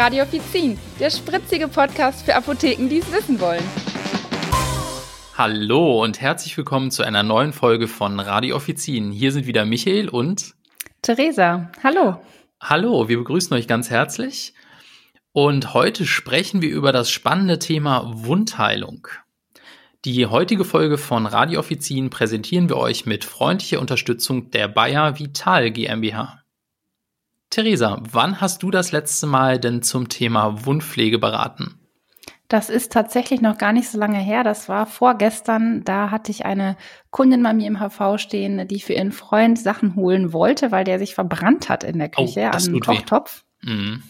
Radio 0.00 0.22
Offizin, 0.22 0.78
der 0.98 1.10
spritzige 1.10 1.68
Podcast 1.68 2.24
für 2.24 2.34
Apotheken, 2.34 2.88
die 2.88 3.00
es 3.00 3.12
wissen 3.12 3.38
wollen. 3.38 3.62
Hallo 5.36 6.02
und 6.02 6.22
herzlich 6.22 6.56
willkommen 6.56 6.90
zu 6.90 7.02
einer 7.02 7.22
neuen 7.22 7.52
Folge 7.52 7.86
von 7.86 8.18
Radio 8.18 8.56
Offizin. 8.56 9.10
Hier 9.10 9.30
sind 9.30 9.46
wieder 9.46 9.66
Michael 9.66 10.08
und 10.08 10.54
Theresa. 11.02 11.70
Hallo. 11.84 12.18
Hallo, 12.62 13.10
wir 13.10 13.18
begrüßen 13.18 13.54
euch 13.54 13.68
ganz 13.68 13.90
herzlich. 13.90 14.54
Und 15.32 15.74
heute 15.74 16.06
sprechen 16.06 16.62
wir 16.62 16.70
über 16.70 16.92
das 16.92 17.10
spannende 17.10 17.58
Thema 17.58 18.10
Wundheilung. 18.24 19.06
Die 20.06 20.24
heutige 20.24 20.64
Folge 20.64 20.96
von 20.96 21.26
Radio 21.26 21.60
Offizin 21.60 22.08
präsentieren 22.08 22.70
wir 22.70 22.78
euch 22.78 23.04
mit 23.04 23.26
freundlicher 23.26 23.80
Unterstützung 23.80 24.50
der 24.50 24.66
Bayer 24.66 25.18
Vital 25.18 25.70
GmbH. 25.70 26.39
Theresa, 27.50 28.00
wann 28.10 28.40
hast 28.40 28.62
du 28.62 28.70
das 28.70 28.92
letzte 28.92 29.26
Mal 29.26 29.58
denn 29.58 29.82
zum 29.82 30.08
Thema 30.08 30.64
Wundpflege 30.64 31.18
beraten? 31.18 31.74
Das 32.46 32.68
ist 32.68 32.92
tatsächlich 32.92 33.40
noch 33.40 33.58
gar 33.58 33.72
nicht 33.72 33.88
so 33.88 33.98
lange 33.98 34.18
her. 34.18 34.42
Das 34.42 34.68
war 34.68 34.86
vorgestern. 34.86 35.84
Da 35.84 36.10
hatte 36.10 36.32
ich 36.32 36.44
eine 36.44 36.76
Kundin 37.10 37.42
bei 37.42 37.52
mir 37.52 37.68
im 37.68 37.78
HV 37.78 38.18
stehen, 38.18 38.66
die 38.66 38.80
für 38.80 38.94
ihren 38.94 39.12
Freund 39.12 39.56
Sachen 39.58 39.94
holen 39.94 40.32
wollte, 40.32 40.72
weil 40.72 40.84
der 40.84 40.98
sich 40.98 41.14
verbrannt 41.14 41.68
hat 41.68 41.84
in 41.84 41.98
der 41.98 42.10
oh, 42.16 42.24
Küche 42.24 42.50
oh, 42.52 42.56
an 42.56 42.64
einem 42.64 42.80
Kochtopf. 42.80 43.44
Mhm. 43.62 44.02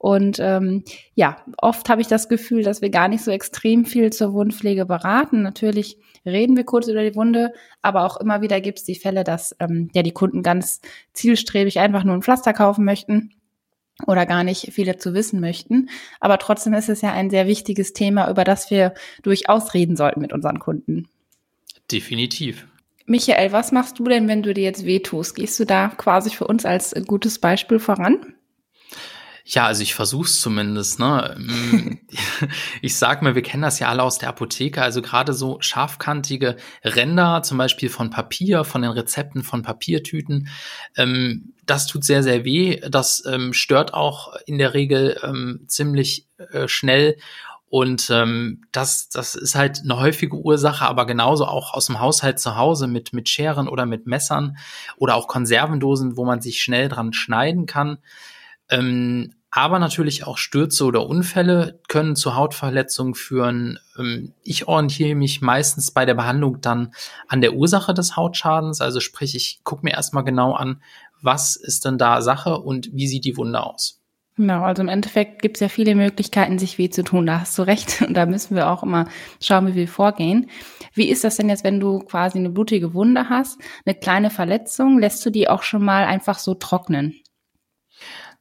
Und 0.00 0.38
ähm, 0.40 0.82
ja, 1.14 1.36
oft 1.58 1.90
habe 1.90 2.00
ich 2.00 2.06
das 2.06 2.30
Gefühl, 2.30 2.62
dass 2.62 2.80
wir 2.80 2.88
gar 2.88 3.06
nicht 3.08 3.22
so 3.22 3.30
extrem 3.30 3.84
viel 3.84 4.10
zur 4.10 4.32
Wundpflege 4.32 4.86
beraten. 4.86 5.42
Natürlich 5.42 5.98
reden 6.24 6.56
wir 6.56 6.64
kurz 6.64 6.88
über 6.88 7.02
die 7.02 7.14
Wunde, 7.14 7.52
aber 7.82 8.06
auch 8.06 8.16
immer 8.16 8.40
wieder 8.40 8.62
gibt 8.62 8.78
es 8.78 8.84
die 8.84 8.94
Fälle, 8.94 9.24
dass 9.24 9.54
ähm, 9.60 9.90
ja 9.92 10.02
die 10.02 10.12
Kunden 10.12 10.42
ganz 10.42 10.80
zielstrebig 11.12 11.80
einfach 11.80 12.02
nur 12.02 12.14
ein 12.14 12.22
Pflaster 12.22 12.54
kaufen 12.54 12.86
möchten 12.86 13.34
oder 14.06 14.24
gar 14.24 14.42
nicht 14.42 14.72
viele 14.72 14.96
zu 14.96 15.12
wissen 15.12 15.38
möchten. 15.38 15.90
Aber 16.18 16.38
trotzdem 16.38 16.72
ist 16.72 16.88
es 16.88 17.02
ja 17.02 17.12
ein 17.12 17.28
sehr 17.28 17.46
wichtiges 17.46 17.92
Thema, 17.92 18.30
über 18.30 18.44
das 18.44 18.70
wir 18.70 18.94
durchaus 19.22 19.74
reden 19.74 19.96
sollten 19.96 20.22
mit 20.22 20.32
unseren 20.32 20.60
Kunden. 20.60 21.10
Definitiv. 21.92 22.66
Michael, 23.04 23.52
was 23.52 23.70
machst 23.70 23.98
du 23.98 24.04
denn, 24.04 24.28
wenn 24.28 24.42
du 24.42 24.54
dir 24.54 24.64
jetzt 24.64 24.86
wehtust? 24.86 25.34
Gehst 25.34 25.60
du 25.60 25.66
da 25.66 25.88
quasi 25.88 26.30
für 26.30 26.46
uns 26.46 26.64
als 26.64 26.94
gutes 27.06 27.38
Beispiel 27.38 27.78
voran? 27.78 28.34
Ja, 29.44 29.66
also 29.66 29.82
ich 29.82 29.94
versuch's 29.94 30.40
zumindest. 30.40 30.98
Ne? 30.98 31.36
Mm, 31.50 31.98
ich 32.82 32.96
sag 32.96 33.22
mal, 33.22 33.34
wir 33.34 33.42
kennen 33.42 33.62
das 33.62 33.78
ja 33.78 33.88
alle 33.88 34.02
aus 34.02 34.18
der 34.18 34.28
Apotheke. 34.28 34.82
Also 34.82 35.02
gerade 35.02 35.32
so 35.32 35.58
scharfkantige 35.60 36.56
Ränder, 36.84 37.42
zum 37.42 37.58
Beispiel 37.58 37.88
von 37.88 38.10
Papier, 38.10 38.64
von 38.64 38.82
den 38.82 38.90
Rezepten 38.90 39.42
von 39.42 39.62
Papiertüten, 39.62 40.48
ähm, 40.96 41.54
das 41.66 41.86
tut 41.86 42.04
sehr, 42.04 42.22
sehr 42.22 42.44
weh. 42.44 42.80
Das 42.88 43.24
ähm, 43.26 43.52
stört 43.52 43.94
auch 43.94 44.34
in 44.46 44.58
der 44.58 44.74
Regel 44.74 45.18
ähm, 45.22 45.64
ziemlich 45.68 46.26
äh, 46.52 46.68
schnell. 46.68 47.16
Und 47.70 48.10
ähm, 48.10 48.62
das, 48.72 49.08
das 49.10 49.36
ist 49.36 49.54
halt 49.54 49.82
eine 49.84 49.96
häufige 50.00 50.36
Ursache, 50.36 50.84
aber 50.86 51.06
genauso 51.06 51.46
auch 51.46 51.72
aus 51.72 51.86
dem 51.86 52.00
Haushalt 52.00 52.40
zu 52.40 52.56
Hause 52.56 52.88
mit, 52.88 53.12
mit 53.12 53.28
Scheren 53.28 53.68
oder 53.68 53.86
mit 53.86 54.08
Messern 54.08 54.56
oder 54.96 55.14
auch 55.14 55.28
Konservendosen, 55.28 56.16
wo 56.16 56.24
man 56.24 56.40
sich 56.40 56.60
schnell 56.60 56.88
dran 56.88 57.12
schneiden 57.12 57.66
kann. 57.66 57.98
Ähm, 58.70 59.34
aber 59.50 59.80
natürlich 59.80 60.24
auch 60.24 60.38
Stürze 60.38 60.84
oder 60.84 61.06
Unfälle 61.06 61.80
können 61.88 62.14
zu 62.14 62.36
Hautverletzungen 62.36 63.14
führen. 63.14 63.78
Ähm, 63.98 64.32
ich 64.42 64.68
orientiere 64.68 65.16
mich 65.16 65.40
meistens 65.40 65.90
bei 65.90 66.04
der 66.06 66.14
Behandlung 66.14 66.60
dann 66.60 66.92
an 67.26 67.40
der 67.40 67.54
Ursache 67.54 67.92
des 67.92 68.16
Hautschadens. 68.16 68.80
Also 68.80 69.00
sprich, 69.00 69.34
ich 69.34 69.60
gucke 69.64 69.84
mir 69.84 69.92
erstmal 69.92 70.24
genau 70.24 70.54
an, 70.54 70.82
was 71.20 71.56
ist 71.56 71.84
denn 71.84 71.98
da 71.98 72.22
Sache 72.22 72.58
und 72.58 72.90
wie 72.92 73.08
sieht 73.08 73.24
die 73.24 73.36
Wunde 73.36 73.62
aus. 73.62 74.00
Genau, 74.36 74.62
also 74.62 74.82
im 74.82 74.88
Endeffekt 74.88 75.42
gibt 75.42 75.56
es 75.56 75.60
ja 75.60 75.68
viele 75.68 75.94
Möglichkeiten, 75.94 76.58
sich 76.58 76.78
weh 76.78 76.88
zu 76.88 77.02
tun. 77.02 77.26
Da 77.26 77.40
hast 77.40 77.58
du 77.58 77.62
recht. 77.62 78.00
Und 78.06 78.14
da 78.14 78.24
müssen 78.24 78.56
wir 78.56 78.70
auch 78.70 78.82
immer 78.82 79.06
schauen, 79.42 79.66
wie 79.66 79.74
wir 79.74 79.88
vorgehen. 79.88 80.48
Wie 80.94 81.10
ist 81.10 81.24
das 81.24 81.36
denn 81.36 81.48
jetzt, 81.48 81.64
wenn 81.64 81.80
du 81.80 81.98
quasi 81.98 82.38
eine 82.38 82.50
blutige 82.50 82.94
Wunde 82.94 83.28
hast, 83.28 83.60
eine 83.84 83.96
kleine 83.96 84.30
Verletzung, 84.30 84.98
lässt 84.98 85.26
du 85.26 85.30
die 85.30 85.48
auch 85.48 85.62
schon 85.62 85.84
mal 85.84 86.04
einfach 86.04 86.38
so 86.38 86.54
trocknen? 86.54 87.16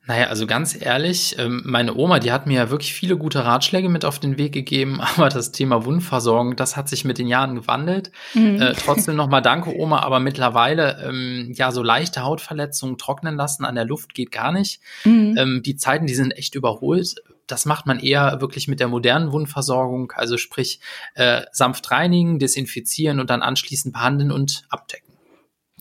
Naja, 0.10 0.26
also 0.26 0.48
ganz 0.48 0.76
ehrlich, 0.76 1.38
ähm, 1.38 1.62
meine 1.66 1.96
Oma, 1.96 2.18
die 2.18 2.32
hat 2.32 2.48
mir 2.48 2.56
ja 2.56 2.70
wirklich 2.72 2.96
viele 2.96 3.16
gute 3.16 3.46
Ratschläge 3.46 3.90
mit 3.90 4.06
auf 4.06 4.18
den 4.18 4.40
Weg 4.40 4.54
gegeben, 4.54 5.00
aber 5.16 5.30
das 5.30 5.52
Thema 5.52 5.86
Wundversorgung, 5.86 6.56
das 6.56 6.76
hat 6.76 6.90
sich 6.90 7.06
mit 7.06 7.20
den 7.20 7.28
Jahren 7.28 7.54
gewandelt. 7.54 8.12
Mhm. 8.34 8.60
Äh, 8.60 8.74
trotzdem 8.74 9.16
nochmal 9.16 9.44
danke, 9.44 9.72
Oma, 9.78 10.00
aber 10.00 10.20
mittlerweile, 10.20 11.04
ähm, 11.08 11.54
ja, 11.54 11.72
so 11.72 11.84
leichte 11.84 12.24
Hautverletzungen 12.24 12.98
trocknen 12.98 13.36
lassen 13.36 13.66
an 13.66 13.76
der 13.76 13.86
Luft 13.86 14.16
geht 14.16 14.32
gar 14.32 14.52
nicht. 14.52 14.82
Mhm. 15.04 15.36
Ähm, 15.38 15.62
die 15.64 15.76
Zeiten, 15.76 16.08
die 16.08 16.16
sind 16.16 16.32
echt 16.32 16.56
überholt. 16.56 17.18
Das 17.46 17.68
macht 17.68 17.86
man 17.86 18.00
eher 18.00 18.42
wirklich 18.42 18.68
mit 18.68 18.80
der 18.80 18.88
modernen 18.88 19.32
Wundversorgung, 19.32 20.12
also 20.16 20.38
sprich 20.38 20.80
äh, 21.14 21.44
sanft 21.52 21.92
reinigen, 21.92 22.40
desinfizieren 22.40 23.20
und 23.20 23.30
dann 23.30 23.44
anschließend 23.44 23.94
behandeln 23.94 24.32
und 24.32 24.64
abdecken. 24.70 25.14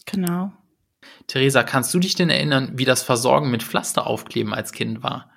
Genau. 0.04 0.52
Theresa, 1.28 1.62
kannst 1.62 1.94
du 1.94 2.00
dich 2.00 2.14
denn 2.14 2.30
erinnern, 2.30 2.72
wie 2.74 2.86
das 2.86 3.02
Versorgen 3.02 3.50
mit 3.50 3.62
Pflasteraufkleben 3.62 4.52
als 4.52 4.72
Kind 4.72 5.02
war? 5.02 5.30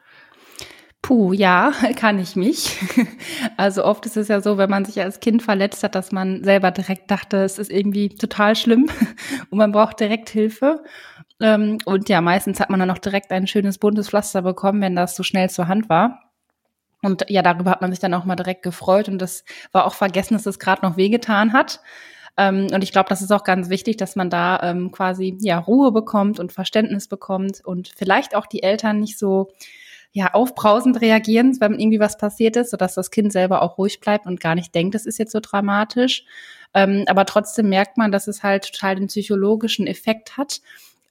Puh, 1.02 1.34
ja, 1.34 1.74
kann 1.96 2.18
ich 2.18 2.36
mich. 2.36 2.78
Also 3.58 3.84
oft 3.84 4.06
ist 4.06 4.18
es 4.18 4.28
ja 4.28 4.42
so, 4.42 4.58
wenn 4.58 4.70
man 4.70 4.86
sich 4.86 5.02
als 5.02 5.20
Kind 5.20 5.44
verletzt 5.44 5.84
hat, 5.84 5.94
dass 5.94 6.12
man 6.12 6.44
selber 6.44 6.72
direkt 6.72 7.12
dachte, 7.12 7.44
es 7.44 7.60
ist 7.60 7.72
irgendwie 7.72 8.10
total 8.10 8.56
schlimm 8.56 8.90
und 9.50 9.58
man 9.58 9.72
braucht 9.72 10.00
direkt 10.00 10.30
Hilfe. 10.30 10.84
Ähm, 11.40 11.78
und 11.86 12.10
ja, 12.10 12.22
meistens 12.22 12.60
hat 12.60 12.70
man 12.70 12.80
dann 12.80 12.90
auch 12.90 12.98
direkt 12.98 13.32
ein 13.32 13.46
schönes 13.46 13.78
buntes 13.78 14.10
Pflaster 14.10 14.42
bekommen, 14.42 14.82
wenn 14.82 14.96
das 14.96 15.16
so 15.16 15.24
schnell 15.24 15.50
zur 15.50 15.68
Hand 15.68 15.90
war. 15.90 16.32
Und 17.04 17.26
ja, 17.30 17.42
darüber 17.42 17.72
hat 17.72 17.82
man 17.82 17.92
sich 17.92 18.00
dann 18.00 18.14
auch 18.14 18.26
mal 18.26 18.36
direkt 18.36 18.64
gefreut 18.64 19.10
und 19.10 19.20
das 19.20 19.44
war 19.72 19.86
auch 19.86 19.94
vergessen, 19.94 20.34
dass 20.36 20.46
es 20.46 20.60
gerade 20.60 20.84
noch 20.84 20.98
wehgetan 20.98 21.54
hat. 21.54 21.82
Ähm, 22.38 22.68
und 22.74 22.84
ich 22.84 22.92
glaube, 22.92 23.10
das 23.10 23.22
ist 23.22 23.32
auch 23.32 23.44
ganz 23.44 23.70
wichtig, 23.70 23.98
dass 23.98 24.16
man 24.16 24.30
da 24.30 24.60
ähm, 24.64 24.92
quasi 24.92 25.38
ja 25.42 25.58
Ruhe 25.58 25.92
bekommt 25.92 26.40
und 26.40 26.52
Verständnis 26.52 27.08
bekommt 27.08 27.62
und 27.64 27.92
vielleicht 27.96 28.36
auch 28.36 28.46
die 28.46 28.64
Eltern 28.64 29.00
nicht 29.00 29.18
so 29.18 29.52
ja 30.14 30.34
aufbrausend 30.34 31.00
reagieren, 31.02 31.58
wenn 31.60 31.80
irgendwie 31.80 32.00
was 32.00 32.18
passiert 32.18 32.56
ist, 32.58 32.72
sodass 32.72 32.96
das 32.96 33.12
Kind 33.12 33.32
selber 33.32 33.62
auch 33.62 33.78
ruhig 33.78 34.00
bleibt 34.00 34.26
und 34.26 34.40
gar 34.40 34.56
nicht 34.56 34.76
denkt, 34.76 34.96
es 34.96 35.06
ist 35.06 35.18
jetzt 35.20 35.32
so 35.32 35.40
dramatisch. 35.42 36.26
Ähm, 36.74 37.06
aber 37.08 37.26
trotzdem 37.26 37.70
merkt 37.70 37.98
man, 37.98 38.12
dass 38.12 38.28
es 38.28 38.44
halt 38.44 38.72
total 38.74 38.96
den 38.96 39.08
psychologischen 39.08 39.88
Effekt 39.88 40.38
hat. 40.38 40.62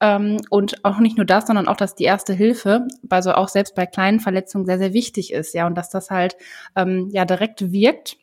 Ähm, 0.00 0.40
und 0.48 0.84
auch 0.84 0.98
nicht 0.98 1.18
nur 1.18 1.26
das, 1.26 1.46
sondern 1.46 1.68
auch, 1.68 1.76
dass 1.76 1.94
die 1.94 2.04
erste 2.04 2.32
Hilfe, 2.32 2.88
also 3.10 3.32
auch 3.32 3.48
selbst 3.48 3.74
bei 3.74 3.84
kleinen 3.84 4.20
Verletzungen 4.20 4.64
sehr, 4.64 4.78
sehr 4.78 4.94
wichtig 4.94 5.32
ist, 5.32 5.52
ja, 5.54 5.66
und 5.66 5.76
dass 5.76 5.90
das 5.90 6.10
halt 6.10 6.36
ähm, 6.74 7.10
ja 7.12 7.26
direkt 7.26 7.72
wirkt 7.72 8.16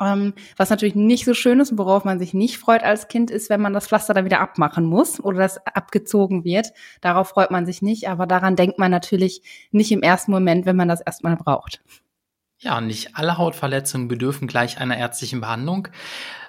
ähm, 0.00 0.34
was 0.56 0.70
natürlich 0.70 0.94
nicht 0.94 1.24
so 1.24 1.34
schön 1.34 1.60
ist 1.60 1.72
und 1.72 1.78
worauf 1.78 2.04
man 2.04 2.18
sich 2.18 2.34
nicht 2.34 2.58
freut 2.58 2.82
als 2.82 3.08
Kind, 3.08 3.30
ist, 3.30 3.50
wenn 3.50 3.60
man 3.60 3.72
das 3.72 3.86
Pflaster 3.86 4.14
dann 4.14 4.24
wieder 4.24 4.40
abmachen 4.40 4.84
muss 4.84 5.22
oder 5.22 5.38
das 5.38 5.64
abgezogen 5.66 6.44
wird. 6.44 6.68
Darauf 7.00 7.28
freut 7.28 7.50
man 7.50 7.66
sich 7.66 7.82
nicht, 7.82 8.08
aber 8.08 8.26
daran 8.26 8.56
denkt 8.56 8.78
man 8.78 8.90
natürlich 8.90 9.42
nicht 9.70 9.92
im 9.92 10.02
ersten 10.02 10.30
Moment, 10.30 10.66
wenn 10.66 10.76
man 10.76 10.88
das 10.88 11.00
erstmal 11.00 11.36
braucht. 11.36 11.82
Ja, 12.58 12.80
nicht 12.80 13.16
alle 13.16 13.36
Hautverletzungen 13.36 14.08
bedürfen 14.08 14.48
gleich 14.48 14.78
einer 14.78 14.96
ärztlichen 14.96 15.40
Behandlung. 15.40 15.88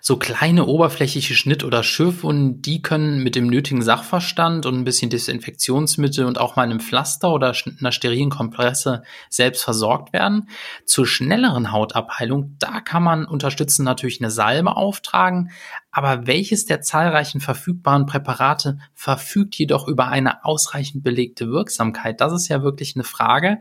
So 0.07 0.17
kleine 0.17 0.67
oberflächliche 0.67 1.33
Schnitt- 1.33 1.63
oder 1.63 1.81
Schürfwunden, 1.81 2.61
die 2.61 2.83
können 2.83 3.23
mit 3.23 3.33
dem 3.33 3.47
nötigen 3.47 3.81
Sachverstand 3.81 4.67
und 4.67 4.75
ein 4.75 4.83
bisschen 4.83 5.09
Desinfektionsmittel 5.09 6.25
und 6.25 6.38
auch 6.38 6.55
mal 6.55 6.61
einem 6.61 6.79
Pflaster 6.79 7.33
oder 7.33 7.55
einer 7.79 7.91
sterilen 7.91 8.29
Kompresse 8.29 9.01
selbst 9.31 9.63
versorgt 9.63 10.13
werden. 10.13 10.47
Zur 10.85 11.07
schnelleren 11.07 11.71
Hautabheilung, 11.71 12.55
da 12.59 12.81
kann 12.81 13.01
man 13.01 13.25
unterstützen 13.25 13.83
natürlich 13.83 14.21
eine 14.21 14.29
Salbe 14.29 14.77
auftragen, 14.77 15.49
aber 15.95 16.27
welches 16.27 16.65
der 16.65 16.81
zahlreichen 16.81 17.39
verfügbaren 17.39 18.05
Präparate 18.05 18.79
verfügt 18.94 19.55
jedoch 19.55 19.88
über 19.88 20.09
eine 20.09 20.44
ausreichend 20.44 21.06
belegte 21.06 21.50
Wirksamkeit? 21.50 22.19
Das 22.19 22.33
ist 22.33 22.50
ja 22.50 22.62
wirklich 22.63 22.97
eine 22.97 23.06
Frage. 23.06 23.59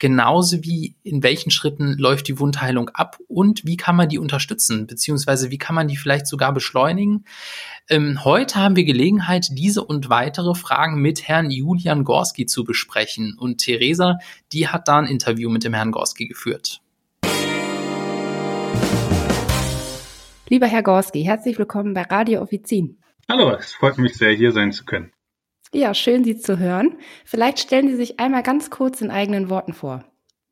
Genauso 0.00 0.64
wie 0.64 0.96
in 1.04 1.22
welchen 1.22 1.52
Schritten 1.52 1.94
läuft 1.96 2.26
die 2.26 2.40
Wundheilung 2.40 2.88
ab 2.88 3.18
und 3.28 3.64
wie 3.64 3.76
kann 3.76 3.94
man 3.94 4.08
die 4.08 4.18
unterstützen, 4.18 4.88
beziehungsweise 4.88 5.52
wie 5.52 5.58
kann 5.58 5.76
man 5.76 5.85
die 5.88 5.96
vielleicht 5.96 6.26
sogar 6.26 6.52
beschleunigen? 6.52 7.24
Ähm, 7.88 8.24
heute 8.24 8.56
haben 8.56 8.76
wir 8.76 8.84
Gelegenheit, 8.84 9.48
diese 9.52 9.84
und 9.84 10.08
weitere 10.08 10.54
Fragen 10.54 11.00
mit 11.00 11.28
Herrn 11.28 11.50
Julian 11.50 12.04
Gorski 12.04 12.46
zu 12.46 12.64
besprechen. 12.64 13.36
Und 13.38 13.58
Theresa, 13.58 14.18
die 14.52 14.68
hat 14.68 14.88
da 14.88 14.98
ein 14.98 15.06
Interview 15.06 15.50
mit 15.50 15.64
dem 15.64 15.74
Herrn 15.74 15.92
Gorski 15.92 16.26
geführt. 16.26 16.80
Lieber 20.48 20.66
Herr 20.66 20.82
Gorski, 20.82 21.22
herzlich 21.22 21.58
willkommen 21.58 21.92
bei 21.92 22.02
Radio 22.02 22.40
Offizin. 22.40 22.98
Hallo, 23.28 23.50
es 23.50 23.72
freut 23.72 23.98
mich 23.98 24.16
sehr, 24.16 24.32
hier 24.32 24.52
sein 24.52 24.70
zu 24.70 24.84
können. 24.84 25.12
Ja, 25.72 25.92
schön, 25.94 26.22
Sie 26.22 26.38
zu 26.38 26.58
hören. 26.58 26.98
Vielleicht 27.24 27.58
stellen 27.58 27.88
Sie 27.88 27.96
sich 27.96 28.20
einmal 28.20 28.44
ganz 28.44 28.70
kurz 28.70 29.00
in 29.00 29.10
eigenen 29.10 29.50
Worten 29.50 29.72
vor. 29.72 30.04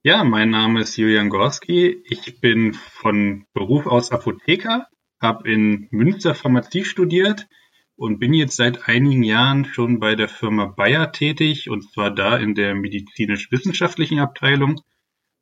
Ja, 0.03 0.25
mein 0.25 0.51
Name 0.51 0.81
ist 0.81 0.97
Julian 0.97 1.31
Gorski. 1.31 2.03
Ich 2.05 2.41
bin 2.41 2.75
von 2.75 3.47
Beruf 3.55 3.87
aus 3.87 4.11
Apotheker, 4.11 4.89
habe 5.25 5.51
in 5.51 5.89
Münster 5.91 6.37
Pharmazie 6.37 6.85
studiert, 6.85 7.49
und 7.97 8.19
bin 8.19 8.35
jetzt 8.35 8.57
seit 8.57 8.89
einigen 8.89 9.23
Jahren 9.23 9.65
schon 9.65 10.01
bei 10.01 10.15
der 10.17 10.29
Firma 10.29 10.67
Bayer 10.67 11.13
tätig 11.13 11.71
und 11.71 11.91
zwar 11.93 12.11
da 12.11 12.37
in 12.37 12.55
der 12.55 12.75
medizinisch-wissenschaftlichen 12.75 14.19
Abteilung. 14.19 14.81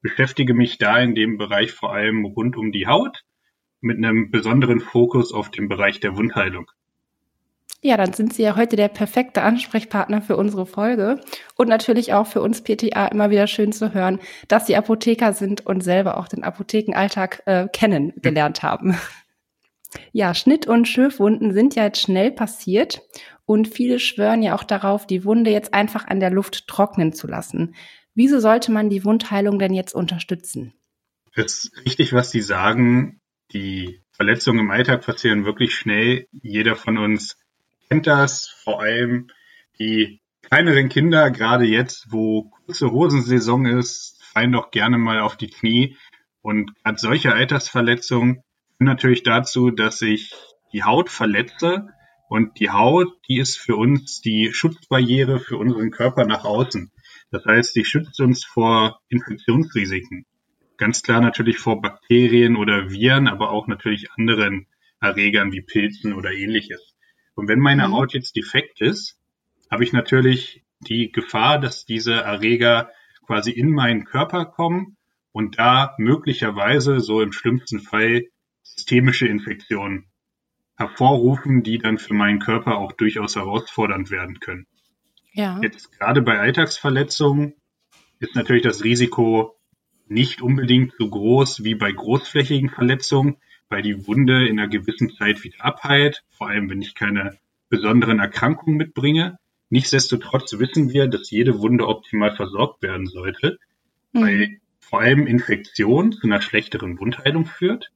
Beschäftige 0.02 0.52
mich 0.52 0.78
da 0.78 0.98
in 0.98 1.14
dem 1.14 1.38
Bereich 1.38 1.72
vor 1.72 1.92
allem 1.92 2.24
rund 2.24 2.56
um 2.56 2.72
die 2.72 2.86
Haut 2.86 3.22
mit 3.80 3.96
einem 3.96 4.30
besonderen 4.30 4.80
Fokus 4.80 5.32
auf 5.32 5.50
den 5.50 5.68
Bereich 5.68 6.00
der 6.00 6.16
Wundheilung. 6.16 6.70
Ja, 7.84 7.96
dann 7.96 8.12
sind 8.12 8.32
Sie 8.32 8.42
ja 8.42 8.54
heute 8.54 8.76
der 8.76 8.86
perfekte 8.86 9.42
Ansprechpartner 9.42 10.22
für 10.22 10.36
unsere 10.36 10.66
Folge 10.66 11.20
und 11.56 11.68
natürlich 11.68 12.12
auch 12.12 12.28
für 12.28 12.40
uns 12.40 12.62
PTA 12.62 13.06
immer 13.06 13.30
wieder 13.30 13.48
schön 13.48 13.72
zu 13.72 13.92
hören, 13.92 14.20
dass 14.46 14.66
Sie 14.68 14.76
Apotheker 14.76 15.32
sind 15.32 15.66
und 15.66 15.82
selber 15.82 16.16
auch 16.18 16.28
den 16.28 16.44
Apothekenalltag 16.44 17.42
äh, 17.46 17.66
kennengelernt 17.72 18.62
haben. 18.62 18.96
Ja, 20.12 20.34
Schnitt- 20.34 20.66
und 20.66 20.88
Schürfwunden 20.88 21.52
sind 21.52 21.74
ja 21.74 21.84
jetzt 21.84 22.00
schnell 22.00 22.30
passiert 22.30 23.02
und 23.44 23.68
viele 23.68 23.98
schwören 23.98 24.42
ja 24.42 24.54
auch 24.54 24.64
darauf, 24.64 25.06
die 25.06 25.24
Wunde 25.24 25.50
jetzt 25.50 25.74
einfach 25.74 26.06
an 26.06 26.20
der 26.20 26.30
Luft 26.30 26.66
trocknen 26.68 27.12
zu 27.12 27.26
lassen. 27.26 27.74
Wieso 28.14 28.40
sollte 28.40 28.72
man 28.72 28.90
die 28.90 29.04
Wundheilung 29.04 29.58
denn 29.58 29.74
jetzt 29.74 29.94
unterstützen? 29.94 30.74
Es 31.34 31.64
ist 31.64 31.84
richtig, 31.84 32.12
was 32.12 32.30
Sie 32.30 32.42
sagen. 32.42 33.20
Die 33.52 34.02
Verletzungen 34.12 34.60
im 34.60 34.70
Alltag 34.70 35.04
passieren 35.04 35.44
wirklich 35.44 35.74
schnell. 35.74 36.26
Jeder 36.30 36.76
von 36.76 36.98
uns 36.98 37.36
kennt 37.88 38.06
das, 38.06 38.48
vor 38.48 38.82
allem 38.82 39.28
die 39.78 40.20
kleineren 40.42 40.88
Kinder, 40.88 41.30
gerade 41.30 41.64
jetzt, 41.64 42.06
wo 42.10 42.50
kurze 42.66 42.90
Hosensaison 42.90 43.64
ist, 43.66 44.22
fallen 44.22 44.52
doch 44.52 44.70
gerne 44.70 44.98
mal 44.98 45.20
auf 45.20 45.36
die 45.36 45.48
Knie. 45.48 45.96
Und 46.42 46.72
gerade 46.82 46.98
solche 46.98 47.32
Altersverletzungen 47.32 48.42
natürlich 48.84 49.22
dazu, 49.22 49.70
dass 49.70 50.02
ich 50.02 50.34
die 50.72 50.84
Haut 50.84 51.10
verletze. 51.10 51.88
Und 52.28 52.58
die 52.60 52.70
Haut, 52.70 53.08
die 53.28 53.38
ist 53.38 53.58
für 53.58 53.76
uns 53.76 54.22
die 54.22 54.52
Schutzbarriere 54.52 55.38
für 55.38 55.58
unseren 55.58 55.90
Körper 55.90 56.24
nach 56.24 56.44
außen. 56.44 56.90
Das 57.30 57.44
heißt, 57.44 57.76
die 57.76 57.84
schützt 57.84 58.20
uns 58.20 58.44
vor 58.44 59.00
Infektionsrisiken. 59.08 60.24
Ganz 60.78 61.02
klar 61.02 61.20
natürlich 61.20 61.58
vor 61.58 61.82
Bakterien 61.82 62.56
oder 62.56 62.90
Viren, 62.90 63.28
aber 63.28 63.50
auch 63.50 63.66
natürlich 63.66 64.10
anderen 64.12 64.66
Erregern 65.00 65.52
wie 65.52 65.60
Pilzen 65.60 66.14
oder 66.14 66.32
ähnliches. 66.32 66.94
Und 67.34 67.48
wenn 67.48 67.60
meine 67.60 67.88
mhm. 67.88 67.92
Haut 67.92 68.14
jetzt 68.14 68.36
defekt 68.36 68.80
ist, 68.80 69.18
habe 69.70 69.84
ich 69.84 69.92
natürlich 69.92 70.62
die 70.80 71.12
Gefahr, 71.12 71.58
dass 71.58 71.84
diese 71.84 72.14
Erreger 72.14 72.90
quasi 73.26 73.50
in 73.50 73.70
meinen 73.70 74.04
Körper 74.04 74.46
kommen 74.46 74.96
und 75.32 75.58
da 75.58 75.94
möglicherweise 75.98 77.00
so 77.00 77.20
im 77.20 77.32
schlimmsten 77.32 77.80
Fall 77.80 78.24
systemische 78.62 79.26
Infektionen 79.26 80.06
hervorrufen, 80.76 81.62
die 81.62 81.78
dann 81.78 81.98
für 81.98 82.14
meinen 82.14 82.38
Körper 82.38 82.78
auch 82.78 82.92
durchaus 82.92 83.36
herausfordernd 83.36 84.10
werden 84.10 84.40
können. 84.40 84.66
Ja. 85.32 85.58
Jetzt 85.62 85.98
gerade 85.98 86.22
bei 86.22 86.38
Alltagsverletzungen 86.38 87.54
ist 88.18 88.34
natürlich 88.34 88.62
das 88.62 88.84
Risiko 88.84 89.56
nicht 90.08 90.42
unbedingt 90.42 90.92
so 90.98 91.08
groß 91.08 91.64
wie 91.64 91.74
bei 91.74 91.90
großflächigen 91.90 92.68
Verletzungen, 92.68 93.36
weil 93.68 93.82
die 93.82 94.06
Wunde 94.06 94.46
in 94.46 94.58
einer 94.58 94.68
gewissen 94.68 95.10
Zeit 95.10 95.42
wieder 95.44 95.64
abheilt, 95.64 96.24
vor 96.30 96.48
allem 96.48 96.68
wenn 96.68 96.82
ich 96.82 96.94
keine 96.94 97.38
besonderen 97.68 98.18
Erkrankungen 98.18 98.76
mitbringe. 98.76 99.38
Nichtsdestotrotz 99.70 100.52
wissen 100.58 100.92
wir, 100.92 101.06
dass 101.06 101.30
jede 101.30 101.58
Wunde 101.60 101.88
optimal 101.88 102.36
versorgt 102.36 102.82
werden 102.82 103.06
sollte, 103.06 103.58
mhm. 104.12 104.20
weil 104.20 104.60
vor 104.80 105.00
allem 105.00 105.26
Infektion 105.26 106.12
zu 106.12 106.26
einer 106.26 106.42
schlechteren 106.42 106.98
Wundheilung 106.98 107.46
führt 107.46 107.90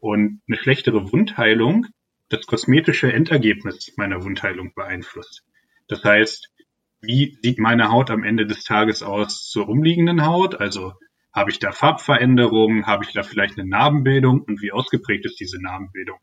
und 0.00 0.40
eine 0.48 0.58
schlechtere 0.58 1.12
Wundheilung 1.12 1.86
das 2.28 2.46
kosmetische 2.46 3.12
Endergebnis 3.12 3.94
meiner 3.96 4.22
Wundheilung 4.22 4.72
beeinflusst. 4.74 5.44
Das 5.88 6.04
heißt, 6.04 6.50
wie 7.00 7.38
sieht 7.42 7.58
meine 7.58 7.90
Haut 7.90 8.10
am 8.10 8.24
Ende 8.24 8.46
des 8.46 8.64
Tages 8.64 9.02
aus 9.02 9.48
zur 9.48 9.68
umliegenden 9.68 10.26
Haut? 10.26 10.60
Also 10.60 10.92
habe 11.32 11.50
ich 11.50 11.58
da 11.58 11.72
Farbveränderungen? 11.72 12.86
Habe 12.86 13.04
ich 13.04 13.12
da 13.12 13.22
vielleicht 13.22 13.58
eine 13.58 13.68
Narbenbildung? 13.68 14.42
Und 14.42 14.60
wie 14.60 14.72
ausgeprägt 14.72 15.24
ist 15.24 15.40
diese 15.40 15.62
Narbenbildung? 15.62 16.18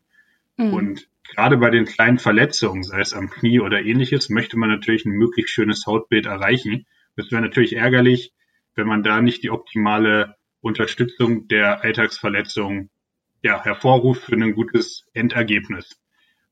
Mhm. 0.56 0.72
Und 0.72 1.08
gerade 1.24 1.56
bei 1.56 1.70
den 1.70 1.86
kleinen 1.86 2.18
Verletzungen, 2.18 2.82
sei 2.82 3.00
es 3.00 3.14
am 3.14 3.30
Knie 3.30 3.60
oder 3.60 3.82
ähnliches, 3.82 4.28
möchte 4.28 4.58
man 4.58 4.68
natürlich 4.68 5.06
ein 5.06 5.12
möglichst 5.12 5.52
schönes 5.52 5.86
Hautbild 5.86 6.26
erreichen. 6.26 6.86
Das 7.16 7.30
wäre 7.30 7.42
natürlich 7.42 7.76
ärgerlich, 7.76 8.32
wenn 8.74 8.86
man 8.86 9.02
da 9.02 9.20
nicht 9.20 9.42
die 9.42 9.50
optimale 9.50 10.36
Unterstützung 10.60 11.48
der 11.48 11.82
Alltagsverletzung 11.82 12.90
ja, 13.46 13.62
hervorruft 13.62 14.24
für 14.24 14.34
ein 14.34 14.54
gutes 14.54 15.06
Endergebnis. 15.14 16.00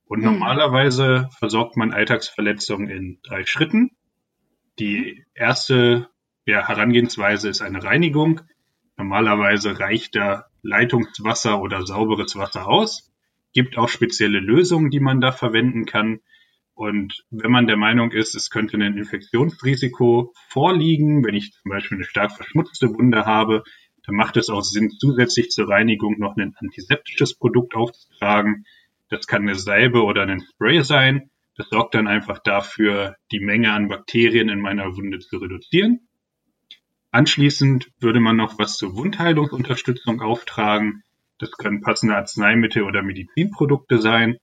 Und 0.07 0.21
mhm. 0.21 0.27
normalerweise 0.27 1.29
versorgt 1.39 1.77
man 1.77 1.93
Alltagsverletzungen 1.93 2.89
in 2.89 3.19
drei 3.25 3.45
Schritten. 3.45 3.91
Die 4.79 5.25
erste 5.35 6.09
ja, 6.47 6.69
Herangehensweise 6.69 7.49
ist 7.49 7.63
eine 7.63 7.83
Reinigung. 7.83 8.43
Normalerweise 8.97 9.81
reicht 9.81 10.15
da 10.15 10.45
Leitungswasser 10.63 11.61
oder 11.61 11.85
sauberes 11.85 12.37
Wasser 12.37 12.69
aus. 12.69 13.13
Gibt 13.53 13.77
auch 13.77 13.89
spezielle 13.89 14.39
Lösungen, 14.39 14.91
die 14.91 15.01
man 15.01 15.21
da 15.21 15.33
verwenden 15.33 15.87
kann. 15.87 16.21
Und 16.75 17.25
wenn 17.31 17.51
man 17.51 17.67
der 17.67 17.77
Meinung 17.77 18.13
ist, 18.13 18.37
es 18.37 18.51
könnte 18.51 18.77
ein 18.77 18.97
Infektionsrisiko 18.97 20.33
vorliegen, 20.49 21.25
wenn 21.25 21.35
ich 21.35 21.53
zum 21.53 21.71
Beispiel 21.71 21.99
eine 21.99 22.05
stark 22.05 22.33
verschmutzte 22.33 22.89
Wunde 22.89 23.27
habe, 23.27 23.65
dann 24.07 24.17
macht 24.17 24.37
es 24.37 24.51
auch 24.51 24.63
Sinn, 24.63 24.91
zusätzlich 24.91 25.51
zur 25.51 25.69
Reinigung 25.69 26.19
noch 26.19 26.37
ein 26.37 26.55
antiseptisches 26.59 27.35
Produkt 27.35 27.75
aufzutragen. 27.75 28.67
Das 29.09 29.27
kann 29.27 29.43
eine 29.43 29.55
Salbe 29.55 30.03
oder 30.03 30.23
ein 30.23 30.41
Spray 30.41 30.83
sein. 30.83 31.31
Das 31.57 31.69
sorgt 31.69 31.95
dann 31.95 32.07
einfach 32.07 32.39
dafür, 32.39 33.17
die 33.31 33.41
Menge 33.41 33.73
an 33.73 33.89
Bakterien 33.89 34.49
in 34.49 34.61
meiner 34.61 34.97
Wunde 34.97 35.21
zu 35.21 35.39
reduzieren. 35.39 36.09
Anschließend 37.13 37.93
würde 38.01 38.21
man 38.21 38.37
noch 38.37 38.59
was 38.59 38.77
zur 38.77 38.97
Wundheilungsunterstützung 38.97 40.21
auftragen. 40.21 41.05
Das 41.39 41.53
können 41.53 41.81
passende 41.81 42.17
Arzneimittel 42.17 42.83
oder 42.83 43.03
Medizinprodukte 43.03 43.99
sein. 43.99 44.37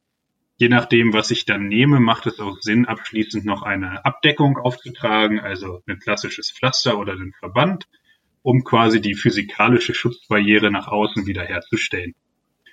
Je 0.57 0.69
nachdem, 0.69 1.11
was 1.11 1.31
ich 1.31 1.45
dann 1.45 1.67
nehme, 1.67 1.99
macht 1.99 2.27
es 2.27 2.39
auch 2.39 2.57
Sinn, 2.61 2.85
abschließend 2.85 3.45
noch 3.45 3.63
eine 3.63 4.05
Abdeckung 4.05 4.57
aufzutragen, 4.57 5.39
also 5.39 5.81
ein 5.87 5.99
klassisches 5.99 6.51
Pflaster 6.51 6.97
oder 6.97 7.13
einen 7.13 7.33
Verband, 7.33 7.87
um 8.43 8.63
quasi 8.63 9.01
die 9.01 9.15
physikalische 9.15 9.93
Schutzbarriere 9.93 10.71
nach 10.71 10.87
außen 10.87 11.25
wiederherzustellen. 11.25 12.15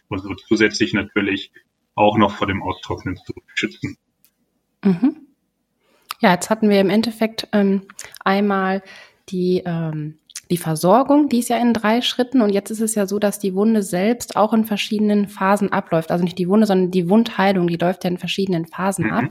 Und 0.08 0.20
so 0.20 0.34
zusätzlich 0.34 0.94
natürlich 0.94 1.52
auch 1.94 2.16
noch 2.16 2.32
vor 2.32 2.46
dem 2.46 2.62
Austrocknen 2.62 3.16
zu 3.16 3.34
schützen. 3.54 3.98
Mhm. 4.82 5.26
Ja, 6.20 6.32
jetzt 6.32 6.50
hatten 6.50 6.70
wir 6.70 6.80
im 6.80 6.90
Endeffekt 6.90 7.48
ähm, 7.52 7.82
einmal 8.24 8.82
die, 9.28 9.62
ähm, 9.64 10.18
die 10.50 10.56
Versorgung, 10.56 11.28
die 11.28 11.40
ist 11.40 11.50
ja 11.50 11.58
in 11.58 11.74
drei 11.74 12.00
Schritten 12.00 12.40
und 12.40 12.50
jetzt 12.50 12.70
ist 12.70 12.80
es 12.80 12.94
ja 12.94 13.06
so, 13.06 13.18
dass 13.18 13.38
die 13.38 13.54
Wunde 13.54 13.82
selbst 13.82 14.36
auch 14.36 14.54
in 14.54 14.64
verschiedenen 14.64 15.28
Phasen 15.28 15.72
abläuft. 15.72 16.10
Also 16.10 16.24
nicht 16.24 16.38
die 16.38 16.48
Wunde, 16.48 16.66
sondern 16.66 16.90
die 16.90 17.10
Wundheilung, 17.10 17.68
die 17.68 17.76
läuft 17.76 18.04
ja 18.04 18.10
in 18.10 18.16
verschiedenen 18.16 18.66
Phasen 18.66 19.06
mhm. 19.06 19.12
ab. 19.12 19.24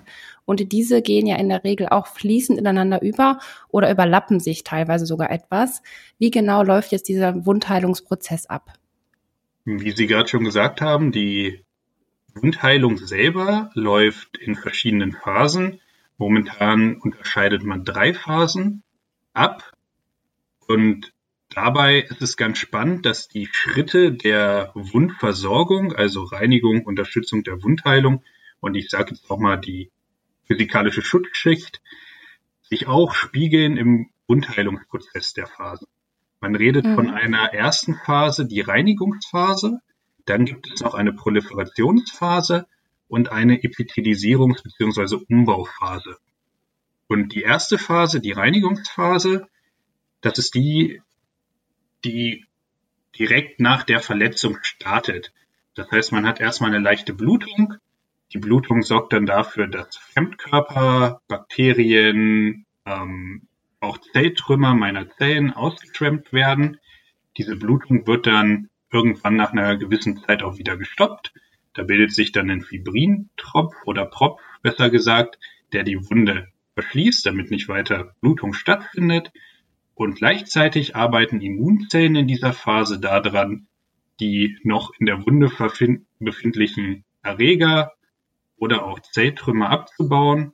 Und 0.45 0.71
diese 0.71 1.01
gehen 1.01 1.25
ja 1.25 1.37
in 1.37 1.49
der 1.49 1.63
Regel 1.63 1.87
auch 1.89 2.05
fließend 2.07 2.59
ineinander 2.59 3.01
über 3.01 3.39
oder 3.69 3.89
überlappen 3.89 4.39
sich 4.39 4.63
teilweise 4.63 5.07
sogar 5.07 5.31
etwas. 5.31 5.81
Wie 6.19 6.29
genau 6.29 6.61
läuft 6.61 6.91
jetzt 6.91 7.07
dieser 7.07 7.45
Wundheilungsprozess 7.47 8.45
ab? 8.45 8.73
Wie 9.65 9.91
Sie 9.91 10.07
gerade 10.07 10.29
schon 10.29 10.43
gesagt 10.43 10.81
haben, 10.81 11.11
die 11.11 11.63
Wundheilung 12.35 12.97
selber 12.97 13.71
läuft 13.73 14.37
in 14.37 14.55
verschiedenen 14.55 15.13
Phasen. 15.13 15.81
Momentan 16.17 16.97
unterscheidet 16.97 17.63
man 17.63 17.83
drei 17.83 18.13
Phasen 18.13 18.83
ab. 19.33 19.73
Und 20.67 21.13
dabei 21.49 22.01
ist 22.01 22.21
es 22.21 22.37
ganz 22.37 22.57
spannend, 22.57 23.05
dass 23.05 23.27
die 23.27 23.47
Schritte 23.51 24.11
der 24.11 24.71
Wundversorgung, 24.75 25.95
also 25.95 26.23
Reinigung, 26.23 26.83
Unterstützung 26.85 27.43
der 27.43 27.63
Wundheilung 27.63 28.23
und 28.59 28.75
ich 28.75 28.89
sage 28.89 29.11
jetzt 29.11 29.29
auch 29.29 29.39
mal 29.39 29.57
die 29.57 29.91
physikalische 30.45 31.01
Schutzschicht, 31.01 31.81
sich 32.63 32.87
auch 32.87 33.13
spiegeln 33.13 33.77
im 33.77 34.09
Wundheilungsprozess 34.27 35.33
der 35.33 35.47
Phase. 35.47 35.87
Man 36.41 36.55
redet 36.55 36.85
mhm. 36.85 36.95
von 36.95 37.09
einer 37.09 37.53
ersten 37.53 37.95
Phase, 37.95 38.45
die 38.45 38.61
Reinigungsphase, 38.61 39.79
dann 40.25 40.45
gibt 40.45 40.69
es 40.71 40.81
noch 40.81 40.93
eine 40.93 41.13
Proliferationsphase 41.13 42.67
und 43.07 43.31
eine 43.31 43.61
Epithelisierungs- 43.61 44.63
bzw. 44.63 45.23
Umbauphase. 45.29 46.17
Und 47.07 47.33
die 47.33 47.41
erste 47.41 47.77
Phase, 47.77 48.19
die 48.19 48.33
Reinigungsphase, 48.33 49.47
das 50.27 50.37
ist 50.37 50.55
die, 50.55 51.01
die 52.03 52.45
direkt 53.17 53.59
nach 53.59 53.83
der 53.83 54.01
Verletzung 54.01 54.57
startet. 54.61 55.31
Das 55.73 55.89
heißt, 55.89 56.11
man 56.11 56.27
hat 56.27 56.41
erstmal 56.41 56.71
eine 56.71 56.83
leichte 56.83 57.13
Blutung. 57.13 57.75
Die 58.33 58.39
Blutung 58.39 58.81
sorgt 58.81 59.13
dann 59.13 59.25
dafür, 59.25 59.67
dass 59.67 59.95
Fremdkörper, 59.95 61.21
Bakterien, 61.27 62.65
ähm, 62.85 63.47
auch 63.79 63.97
Zelltrümmer 63.99 64.73
meiner 64.73 65.09
Zellen 65.09 65.53
ausgeschwemmt 65.53 66.33
werden. 66.33 66.77
Diese 67.37 67.55
Blutung 67.55 68.05
wird 68.05 68.27
dann 68.27 68.69
irgendwann 68.91 69.37
nach 69.37 69.53
einer 69.53 69.77
gewissen 69.77 70.17
Zeit 70.17 70.43
auch 70.43 70.57
wieder 70.57 70.75
gestoppt. 70.75 71.33
Da 71.73 71.83
bildet 71.83 72.11
sich 72.11 72.33
dann 72.33 72.49
ein 72.49 72.63
Fibrintropf 72.63 73.75
oder 73.85 74.05
Propf 74.05 74.41
besser 74.61 74.89
gesagt, 74.89 75.39
der 75.71 75.83
die 75.83 76.09
Wunde 76.09 76.47
verschließt, 76.73 77.25
damit 77.25 77.49
nicht 77.49 77.69
weiter 77.69 78.15
Blutung 78.19 78.53
stattfindet. 78.53 79.31
Und 79.97 80.13
gleichzeitig 80.13 80.95
arbeiten 80.95 81.41
Immunzellen 81.41 82.15
in 82.15 82.27
dieser 82.27 82.53
Phase 82.53 82.99
daran, 82.99 83.67
die 84.19 84.55
noch 84.61 84.91
in 84.99 85.07
der 85.07 85.25
Wunde 85.25 85.51
befindlichen 86.19 87.03
Erreger 87.23 87.93
oder 88.57 88.85
auch 88.85 88.99
Zelltrümmer 88.99 89.71
abzubauen. 89.71 90.53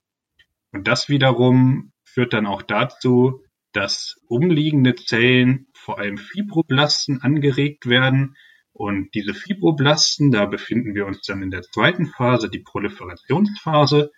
Und 0.71 0.87
das 0.87 1.09
wiederum 1.09 1.91
führt 2.05 2.31
dann 2.31 2.45
auch 2.45 2.61
dazu, 2.61 3.43
dass 3.73 4.15
umliegende 4.29 4.95
Zellen, 4.95 5.67
vor 5.73 5.99
allem 5.99 6.17
Fibroblasten, 6.17 7.21
angeregt 7.21 7.87
werden. 7.89 8.37
Und 8.71 9.13
diese 9.13 9.33
Fibroblasten, 9.33 10.31
da 10.31 10.45
befinden 10.45 10.95
wir 10.95 11.05
uns 11.05 11.21
dann 11.21 11.43
in 11.43 11.51
der 11.51 11.63
zweiten 11.63 12.05
Phase, 12.05 12.49
die 12.49 12.59
Proliferationsphase, 12.59 14.09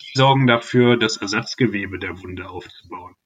die 0.00 0.12
sorgen 0.14 0.46
dafür, 0.46 0.96
das 0.96 1.16
Ersatzgewebe 1.16 1.98
der 1.98 2.22
Wunde 2.22 2.48
aufzubauen. 2.48 3.16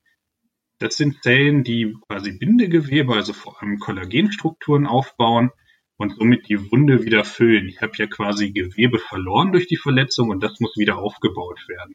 Das 0.79 0.97
sind 0.97 1.23
Zellen, 1.23 1.65
die 1.65 1.97
quasi 2.09 2.37
Bindegewebe, 2.37 3.15
also 3.15 3.33
vor 3.33 3.63
allem 3.63 3.79
Kollagenstrukturen 3.79 4.87
aufbauen 4.87 5.51
und 5.97 6.17
somit 6.17 6.49
die 6.49 6.71
Wunde 6.71 7.05
wieder 7.05 7.25
füllen. 7.25 7.69
Ich 7.69 7.81
habe 7.81 7.93
ja 7.97 8.07
quasi 8.07 8.53
Gewebe 8.53 8.99
verloren 8.99 9.53
durch 9.53 9.67
die 9.67 9.79
Verletzung 9.79 10.29
und 10.29 10.43
das 10.43 10.61
muss 10.61 10.77
wieder 10.77 10.99
aufgebaut 10.99 11.67
werden. 11.69 11.95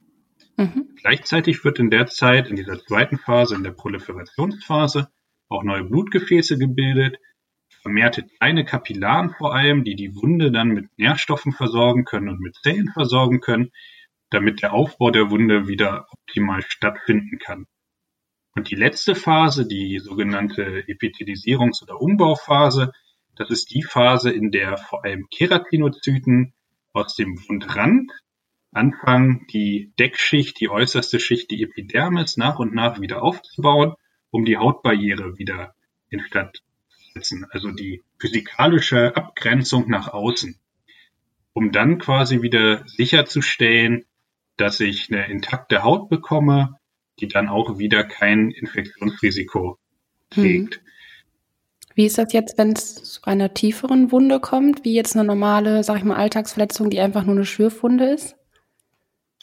Mhm. 0.57 0.95
Gleichzeitig 0.95 1.63
wird 1.63 1.79
in 1.79 1.91
der 1.91 2.07
Zeit, 2.07 2.49
in 2.49 2.55
dieser 2.55 2.83
zweiten 2.83 3.17
Phase, 3.17 3.55
in 3.55 3.63
der 3.63 3.71
Proliferationsphase, 3.71 5.09
auch 5.49 5.63
neue 5.63 5.83
Blutgefäße 5.83 6.57
gebildet, 6.57 7.17
vermehrte 7.81 8.25
kleine 8.37 8.65
Kapillaren 8.65 9.31
vor 9.37 9.53
allem, 9.53 9.83
die 9.83 9.95
die 9.95 10.15
Wunde 10.15 10.51
dann 10.51 10.69
mit 10.69 10.85
Nährstoffen 10.97 11.51
versorgen 11.51 12.05
können 12.05 12.29
und 12.29 12.39
mit 12.39 12.55
Zellen 12.63 12.89
versorgen 12.93 13.41
können, 13.41 13.71
damit 14.29 14.61
der 14.61 14.73
Aufbau 14.73 15.11
der 15.11 15.29
Wunde 15.29 15.67
wieder 15.67 16.07
optimal 16.11 16.61
stattfinden 16.67 17.37
kann. 17.39 17.65
Und 18.53 18.69
die 18.69 18.75
letzte 18.75 19.15
Phase, 19.15 19.65
die 19.65 19.99
sogenannte 19.99 20.83
Epithelisierungs- 20.87 21.83
oder 21.83 22.01
Umbauphase, 22.01 22.91
das 23.35 23.49
ist 23.49 23.73
die 23.73 23.83
Phase, 23.83 24.29
in 24.31 24.51
der 24.51 24.77
vor 24.77 25.05
allem 25.05 25.27
Keratinozyten 25.29 26.53
aus 26.93 27.15
dem 27.15 27.37
Wundrand 27.47 28.11
anfangen, 28.73 29.47
die 29.51 29.93
Deckschicht, 29.99 30.59
die 30.59 30.69
äußerste 30.69 31.19
Schicht, 31.19 31.51
die 31.51 31.63
Epidermis 31.63 32.37
nach 32.37 32.59
und 32.59 32.73
nach 32.73 32.99
wieder 32.99 33.21
aufzubauen, 33.21 33.93
um 34.31 34.45
die 34.45 34.57
Hautbarriere 34.57 35.37
wieder 35.37 35.73
instand 36.09 36.63
zu 36.89 37.11
setzen, 37.13 37.45
also 37.51 37.71
die 37.71 38.03
physikalische 38.19 39.15
Abgrenzung 39.15 39.89
nach 39.89 40.09
außen, 40.09 40.59
um 41.53 41.71
dann 41.71 41.99
quasi 41.99 42.41
wieder 42.41 42.83
sicherzustellen, 42.87 44.05
dass 44.57 44.79
ich 44.79 45.11
eine 45.11 45.27
intakte 45.27 45.83
Haut 45.83 46.09
bekomme, 46.09 46.77
die 47.19 47.27
dann 47.27 47.49
auch 47.49 47.77
wieder 47.77 48.03
kein 48.03 48.51
Infektionsrisiko 48.51 49.77
trägt. 50.29 50.75
Hm. 50.75 50.81
Wie 51.93 52.05
ist 52.05 52.17
das 52.17 52.31
jetzt, 52.33 52.57
wenn 52.57 52.71
es 52.71 53.03
zu 53.03 53.23
einer 53.23 53.53
tieferen 53.53 54.11
Wunde 54.11 54.39
kommt, 54.39 54.85
wie 54.85 54.93
jetzt 54.93 55.15
eine 55.15 55.25
normale, 55.25 55.83
sag 55.83 55.97
ich 55.97 56.03
mal, 56.03 56.15
Alltagsverletzung, 56.15 56.89
die 56.89 56.99
einfach 56.99 57.25
nur 57.25 57.35
eine 57.35 57.45
Schürfwunde 57.45 58.05
ist? 58.05 58.35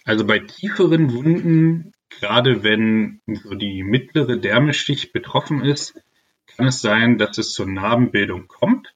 Also 0.05 0.27
bei 0.27 0.39
tieferen 0.39 1.13
Wunden, 1.13 1.93
gerade 2.09 2.63
wenn 2.63 3.21
so 3.27 3.55
die 3.55 3.83
mittlere 3.83 4.39
Dermeschicht 4.39 5.13
betroffen 5.13 5.63
ist, 5.63 6.01
kann 6.47 6.67
es 6.67 6.81
sein, 6.81 7.19
dass 7.19 7.37
es 7.37 7.53
zur 7.53 7.67
Narbenbildung 7.67 8.49
kommt. 8.49 8.95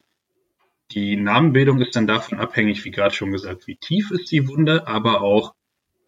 Die 0.92 1.16
Narbenbildung 1.16 1.80
ist 1.80 1.96
dann 1.96 2.06
davon 2.06 2.38
abhängig, 2.38 2.84
wie 2.84 2.90
gerade 2.90 3.14
schon 3.14 3.30
gesagt, 3.30 3.66
wie 3.66 3.76
tief 3.76 4.10
ist 4.10 4.30
die 4.30 4.48
Wunde, 4.48 4.86
aber 4.86 5.20
auch 5.20 5.54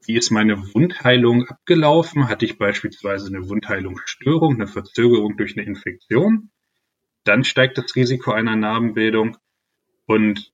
wie 0.06 0.16
ist 0.16 0.30
meine 0.30 0.74
Wundheilung 0.74 1.46
abgelaufen? 1.46 2.28
Hatte 2.28 2.44
ich 2.44 2.58
beispielsweise 2.58 3.28
eine 3.28 3.48
Wundheilungsstörung, 3.48 4.54
eine 4.54 4.66
Verzögerung 4.66 5.36
durch 5.36 5.56
eine 5.56 5.66
Infektion? 5.66 6.50
Dann 7.24 7.44
steigt 7.44 7.78
das 7.78 7.96
Risiko 7.96 8.32
einer 8.32 8.56
Narbenbildung. 8.56 9.36
Und 10.06 10.52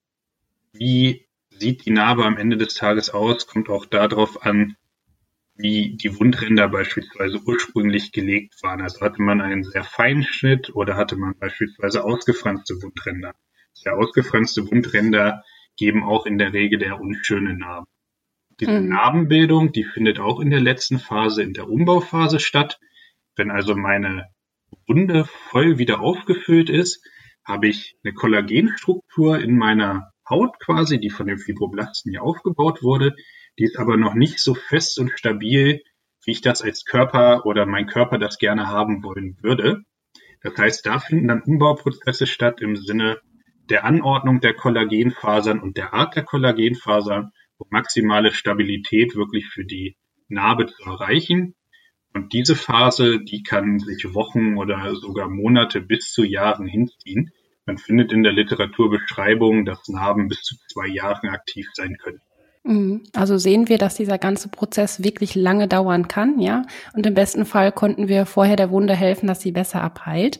wie 0.73 1.27
sieht 1.49 1.85
die 1.85 1.91
Narbe 1.91 2.25
am 2.25 2.37
Ende 2.37 2.57
des 2.57 2.73
Tages 2.73 3.09
aus, 3.09 3.45
kommt 3.47 3.69
auch 3.69 3.85
darauf 3.85 4.43
an, 4.43 4.75
wie 5.55 5.95
die 5.97 6.17
Wundränder 6.19 6.69
beispielsweise 6.69 7.39
ursprünglich 7.45 8.11
gelegt 8.11 8.55
waren. 8.63 8.81
Also 8.81 9.01
hatte 9.01 9.21
man 9.21 9.41
einen 9.41 9.63
sehr 9.63 9.83
feinen 9.83 10.23
Schnitt 10.23 10.73
oder 10.73 10.95
hatte 10.95 11.17
man 11.17 11.37
beispielsweise 11.37 12.03
ausgefranste 12.03 12.81
Wundränder. 12.81 13.33
Sehr 13.73 13.97
ausgefranste 13.97 14.69
Wundränder 14.69 15.43
geben 15.77 16.03
auch 16.03 16.25
in 16.25 16.37
der 16.37 16.53
Regel 16.53 16.79
der 16.79 16.99
unschöne 16.99 17.57
Narben. 17.57 17.87
Diese 18.61 18.79
mhm. 18.79 18.89
Narbenbildung, 18.89 19.71
die 19.71 19.83
findet 19.83 20.19
auch 20.19 20.39
in 20.39 20.51
der 20.51 20.59
letzten 20.59 20.99
Phase, 20.99 21.41
in 21.41 21.53
der 21.53 21.67
Umbauphase 21.67 22.39
statt. 22.39 22.79
Wenn 23.35 23.49
also 23.49 23.75
meine 23.75 24.27
Wunde 24.87 25.25
voll 25.25 25.79
wieder 25.79 25.99
aufgefüllt 25.99 26.69
ist, 26.69 27.03
habe 27.43 27.67
ich 27.67 27.97
eine 28.03 28.13
Kollagenstruktur 28.13 29.39
in 29.39 29.57
meiner 29.57 30.11
Haut 30.29 30.59
quasi, 30.59 30.99
die 30.99 31.09
von 31.09 31.25
den 31.25 31.39
Fibroblasten 31.39 32.11
hier 32.11 32.21
aufgebaut 32.21 32.83
wurde. 32.83 33.15
Die 33.57 33.63
ist 33.63 33.77
aber 33.77 33.97
noch 33.97 34.13
nicht 34.13 34.39
so 34.39 34.53
fest 34.53 34.99
und 34.99 35.11
stabil, 35.15 35.81
wie 36.23 36.31
ich 36.31 36.41
das 36.41 36.61
als 36.61 36.85
Körper 36.85 37.47
oder 37.47 37.65
mein 37.65 37.87
Körper 37.87 38.19
das 38.19 38.37
gerne 38.37 38.67
haben 38.67 39.03
wollen 39.03 39.37
würde. 39.41 39.81
Das 40.41 40.55
heißt, 40.55 40.85
da 40.85 40.99
finden 40.99 41.29
dann 41.29 41.41
Umbauprozesse 41.41 42.27
statt 42.27 42.61
im 42.61 42.75
Sinne 42.75 43.19
der 43.69 43.85
Anordnung 43.85 44.39
der 44.39 44.53
Kollagenfasern 44.53 45.59
und 45.59 45.77
der 45.77 45.93
Art 45.93 46.15
der 46.15 46.23
Kollagenfasern 46.23 47.31
maximale 47.69 48.31
Stabilität 48.31 49.15
wirklich 49.15 49.47
für 49.47 49.65
die 49.65 49.95
Narbe 50.27 50.67
zu 50.67 50.83
erreichen. 50.83 51.55
Und 52.13 52.33
diese 52.33 52.55
Phase, 52.55 53.19
die 53.19 53.43
kann 53.43 53.79
sich 53.79 54.13
Wochen 54.13 54.57
oder 54.57 54.95
sogar 54.95 55.29
Monate 55.29 55.81
bis 55.81 56.11
zu 56.11 56.23
Jahren 56.23 56.67
hinziehen. 56.67 57.31
Man 57.65 57.77
findet 57.77 58.11
in 58.11 58.23
der 58.23 58.33
Literatur 58.33 58.89
Beschreibungen, 58.89 59.65
dass 59.65 59.87
Narben 59.87 60.27
bis 60.27 60.41
zu 60.41 60.55
zwei 60.67 60.87
Jahren 60.87 61.29
aktiv 61.29 61.67
sein 61.73 61.97
können. 61.97 62.21
Mhm. 62.63 63.03
Also 63.13 63.37
sehen 63.37 63.69
wir, 63.69 63.77
dass 63.79 63.95
dieser 63.95 64.19
ganze 64.19 64.47
Prozess 64.47 65.03
wirklich 65.03 65.33
lange 65.33 65.67
dauern 65.67 66.07
kann, 66.07 66.39
ja. 66.39 66.63
Und 66.93 67.05
im 67.07 67.15
besten 67.15 67.45
Fall 67.45 67.71
konnten 67.71 68.07
wir 68.07 68.25
vorher 68.27 68.55
der 68.55 68.69
Wunde 68.69 68.95
helfen, 68.95 69.25
dass 69.27 69.41
sie 69.41 69.51
besser 69.51 69.81
abheilt. 69.81 70.39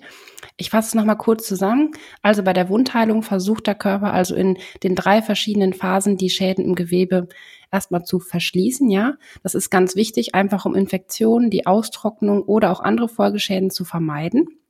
Ich 0.57 0.69
fasse 0.69 0.89
es 0.89 0.95
nochmal 0.95 1.17
kurz 1.17 1.47
zusammen. 1.47 1.91
Also 2.21 2.43
bei 2.43 2.53
der 2.53 2.69
Wundheilung 2.69 3.23
versucht 3.23 3.65
der 3.65 3.75
Körper 3.75 4.13
also 4.13 4.35
in 4.35 4.57
den 4.83 4.95
drei 4.95 5.21
verschiedenen 5.23 5.73
Phasen 5.73 6.17
die 6.17 6.29
Schäden 6.29 6.63
im 6.63 6.75
Gewebe 6.75 7.27
erstmal 7.71 8.03
zu 8.03 8.19
verschließen, 8.19 8.89
ja. 8.89 9.15
Das 9.41 9.55
ist 9.55 9.71
ganz 9.71 9.95
wichtig, 9.95 10.35
einfach 10.35 10.65
um 10.65 10.75
Infektionen, 10.75 11.49
die 11.49 11.65
Austrocknung 11.65 12.43
oder 12.43 12.71
auch 12.71 12.81
andere 12.81 13.09
Folgeschäden 13.09 13.71
zu 13.71 13.83
vermeiden. 13.83 14.60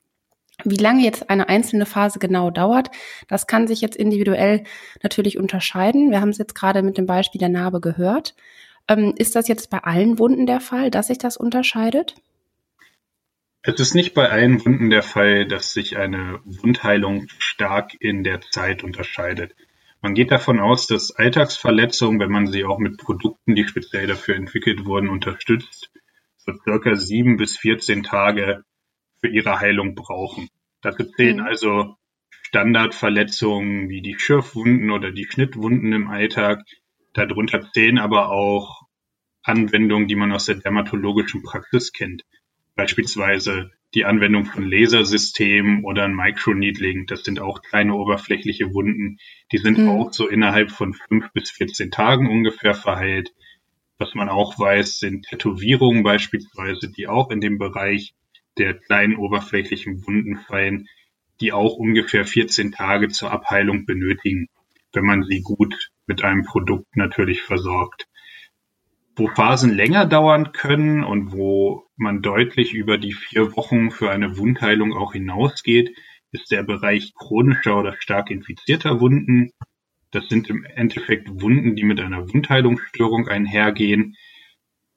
Wie 0.63 0.77
lange 0.77 1.03
jetzt 1.03 1.29
eine 1.29 1.49
einzelne 1.49 1.85
Phase 1.85 2.19
genau 2.19 2.49
dauert, 2.49 2.91
das 3.27 3.47
kann 3.47 3.67
sich 3.67 3.81
jetzt 3.81 3.95
individuell 3.95 4.63
natürlich 5.03 5.37
unterscheiden. 5.37 6.11
Wir 6.11 6.21
haben 6.21 6.29
es 6.29 6.37
jetzt 6.37 6.55
gerade 6.55 6.83
mit 6.83 6.97
dem 6.97 7.05
Beispiel 7.05 7.39
der 7.39 7.49
Narbe 7.49 7.81
gehört. 7.81 8.35
Ähm, 8.87 9.13
ist 9.17 9.35
das 9.35 9.47
jetzt 9.47 9.69
bei 9.69 9.79
allen 9.79 10.19
Wunden 10.19 10.45
der 10.45 10.59
Fall, 10.59 10.91
dass 10.91 11.07
sich 11.07 11.17
das 11.17 11.37
unterscheidet? 11.37 12.15
Es 13.63 13.79
ist 13.79 13.93
nicht 13.93 14.15
bei 14.15 14.29
allen 14.29 14.65
Wunden 14.65 14.89
der 14.89 15.03
Fall, 15.03 15.45
dass 15.45 15.73
sich 15.73 15.97
eine 15.97 16.39
Wundheilung 16.45 17.27
stark 17.37 17.91
in 17.99 18.23
der 18.23 18.41
Zeit 18.41 18.83
unterscheidet. 18.83 19.55
Man 20.01 20.15
geht 20.15 20.31
davon 20.31 20.59
aus, 20.59 20.87
dass 20.87 21.11
Alltagsverletzungen, 21.11 22.19
wenn 22.19 22.31
man 22.31 22.47
sie 22.47 22.65
auch 22.65 22.79
mit 22.79 22.97
Produkten, 22.97 23.53
die 23.53 23.67
speziell 23.67 24.07
dafür 24.07 24.35
entwickelt 24.35 24.85
wurden, 24.85 25.09
unterstützt, 25.09 25.91
so 26.37 26.53
circa 26.63 26.95
sieben 26.95 27.37
bis 27.37 27.55
14 27.57 28.01
Tage 28.01 28.63
für 29.21 29.29
ihre 29.29 29.59
Heilung 29.59 29.95
brauchen. 29.95 30.49
Dazu 30.81 31.03
zählen 31.05 31.37
mhm. 31.37 31.45
also 31.45 31.95
Standardverletzungen 32.43 33.89
wie 33.89 34.01
die 34.01 34.19
Schürfwunden 34.19 34.91
oder 34.91 35.11
die 35.11 35.25
Schnittwunden 35.25 35.93
im 35.93 36.09
Alltag. 36.09 36.63
Darunter 37.13 37.71
zählen 37.71 37.97
aber 37.97 38.29
auch 38.29 38.81
Anwendungen, 39.43 40.07
die 40.07 40.15
man 40.15 40.31
aus 40.31 40.45
der 40.45 40.55
dermatologischen 40.55 41.43
Praxis 41.43 41.93
kennt. 41.93 42.23
Beispielsweise 42.75 43.71
die 43.93 44.05
Anwendung 44.05 44.45
von 44.45 44.69
Lasersystemen 44.69 45.83
oder 45.83 46.05
ein 46.05 46.15
Microneedling. 46.15 47.05
Das 47.07 47.23
sind 47.23 47.39
auch 47.39 47.61
kleine 47.61 47.95
oberflächliche 47.95 48.73
Wunden. 48.73 49.17
Die 49.51 49.57
sind 49.57 49.77
mhm. 49.77 49.89
auch 49.89 50.13
so 50.13 50.27
innerhalb 50.27 50.71
von 50.71 50.93
fünf 50.93 51.31
bis 51.33 51.51
14 51.51 51.91
Tagen 51.91 52.29
ungefähr 52.29 52.73
verheilt. 52.73 53.33
Was 53.97 54.15
man 54.15 54.29
auch 54.29 54.57
weiß, 54.57 54.99
sind 54.99 55.27
Tätowierungen 55.27 56.03
beispielsweise, 56.03 56.89
die 56.89 57.07
auch 57.07 57.29
in 57.29 57.41
dem 57.41 57.57
Bereich 57.57 58.15
der 58.61 58.75
kleinen 58.75 59.15
oberflächlichen 59.15 60.05
Wunden 60.05 60.37
fallen, 60.37 60.87
die 61.39 61.51
auch 61.51 61.75
ungefähr 61.75 62.25
14 62.25 62.71
Tage 62.71 63.09
zur 63.09 63.31
Abheilung 63.31 63.85
benötigen, 63.85 64.47
wenn 64.93 65.03
man 65.03 65.23
sie 65.23 65.41
gut 65.41 65.89
mit 66.05 66.23
einem 66.23 66.43
Produkt 66.43 66.95
natürlich 66.95 67.41
versorgt. 67.41 68.07
Wo 69.15 69.27
Phasen 69.27 69.73
länger 69.73 70.05
dauern 70.05 70.51
können 70.51 71.03
und 71.03 71.31
wo 71.31 71.87
man 71.97 72.21
deutlich 72.21 72.73
über 72.73 72.97
die 72.97 73.13
vier 73.13 73.55
Wochen 73.55 73.89
für 73.89 74.11
eine 74.11 74.37
Wundheilung 74.37 74.93
auch 74.93 75.13
hinausgeht, 75.13 75.95
ist 76.31 76.51
der 76.51 76.63
Bereich 76.63 77.13
chronischer 77.15 77.77
oder 77.79 77.95
stark 77.99 78.29
infizierter 78.29 79.01
Wunden. 79.01 79.51
Das 80.11 80.27
sind 80.29 80.49
im 80.49 80.63
Endeffekt 80.63 81.41
Wunden, 81.41 81.75
die 81.75 81.83
mit 81.83 81.99
einer 81.99 82.31
Wundheilungsstörung 82.31 83.27
einhergehen. 83.27 84.15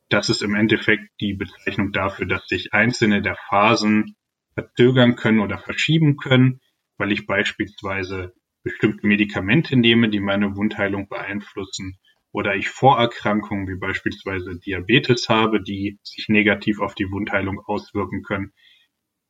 Das 0.09 0.29
ist 0.29 0.43
im 0.43 0.55
Endeffekt 0.55 1.09
die 1.21 1.35
Bezeichnung 1.35 1.93
dafür, 1.93 2.27
dass 2.27 2.47
sich 2.47 2.73
einzelne 2.73 3.23
der 3.23 3.37
Phasen 3.49 4.17
verzögern 4.55 5.17
können 5.17 5.41
oder 5.41 5.59
verschieben 5.59 6.17
können, 6.17 6.61
weil 6.97 7.13
ich 7.13 7.27
beispielsweise 7.27 8.33
bestimmte 8.63 9.07
Medikamente 9.07 9.77
nehme, 9.77 10.09
die 10.09 10.21
meine 10.21 10.57
Wundheilung 10.57 11.09
beeinflussen 11.09 11.99
oder 12.33 12.57
ich 12.57 12.69
Vorerkrankungen 12.69 13.69
wie 13.69 13.79
beispielsweise 13.79 14.59
Diabetes 14.59 15.29
habe, 15.29 15.63
die 15.63 15.99
sich 16.03 16.29
negativ 16.29 16.81
auf 16.81 16.95
die 16.95 17.11
Wundheilung 17.11 17.61
auswirken 17.61 18.23
können 18.23 18.53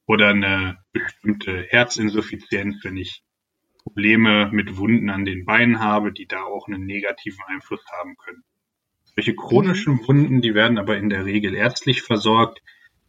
oder 0.07 0.28
eine 0.28 0.78
bestimmte 0.93 1.66
Herzinsuffizienz, 1.69 2.83
wenn 2.83 2.97
ich 2.97 3.23
Probleme 3.83 4.50
mit 4.52 4.76
Wunden 4.76 5.11
an 5.11 5.25
den 5.25 5.45
Beinen 5.45 5.81
habe, 5.81 6.12
die 6.12 6.26
da 6.26 6.43
auch 6.43 6.66
einen 6.66 6.87
negativen 6.87 7.40
Einfluss 7.47 7.85
haben 7.93 8.16
können. 8.16 8.43
Solche 9.16 9.35
chronischen 9.35 9.94
mhm. 9.94 10.09
Wunden, 10.09 10.40
die 10.40 10.54
werden 10.54 10.78
aber 10.78 10.97
in 10.97 11.09
der 11.09 11.25
Regel 11.25 11.54
ärztlich 11.54 12.02
versorgt. 12.02 12.61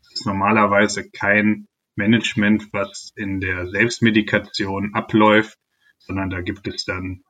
Das 0.03 0.13
ist 0.13 0.25
normalerweise 0.25 1.09
kein 1.09 1.67
Management, 1.95 2.71
was 2.71 3.11
in 3.15 3.39
der 3.39 3.67
Selbstmedikation 3.67 4.93
abläuft, 4.93 5.57
sondern 5.99 6.29
da 6.29 6.41
gibt 6.41 6.67
es 6.67 6.85
dann 6.85 7.23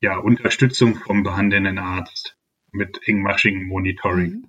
ja 0.00 0.18
Unterstützung 0.18 0.96
vom 0.96 1.22
behandelnden 1.22 1.78
Arzt 1.78 2.36
mit 2.72 3.00
engmaschigem 3.06 3.66
Monitoring. 3.66 4.30
Mhm. 4.30 4.48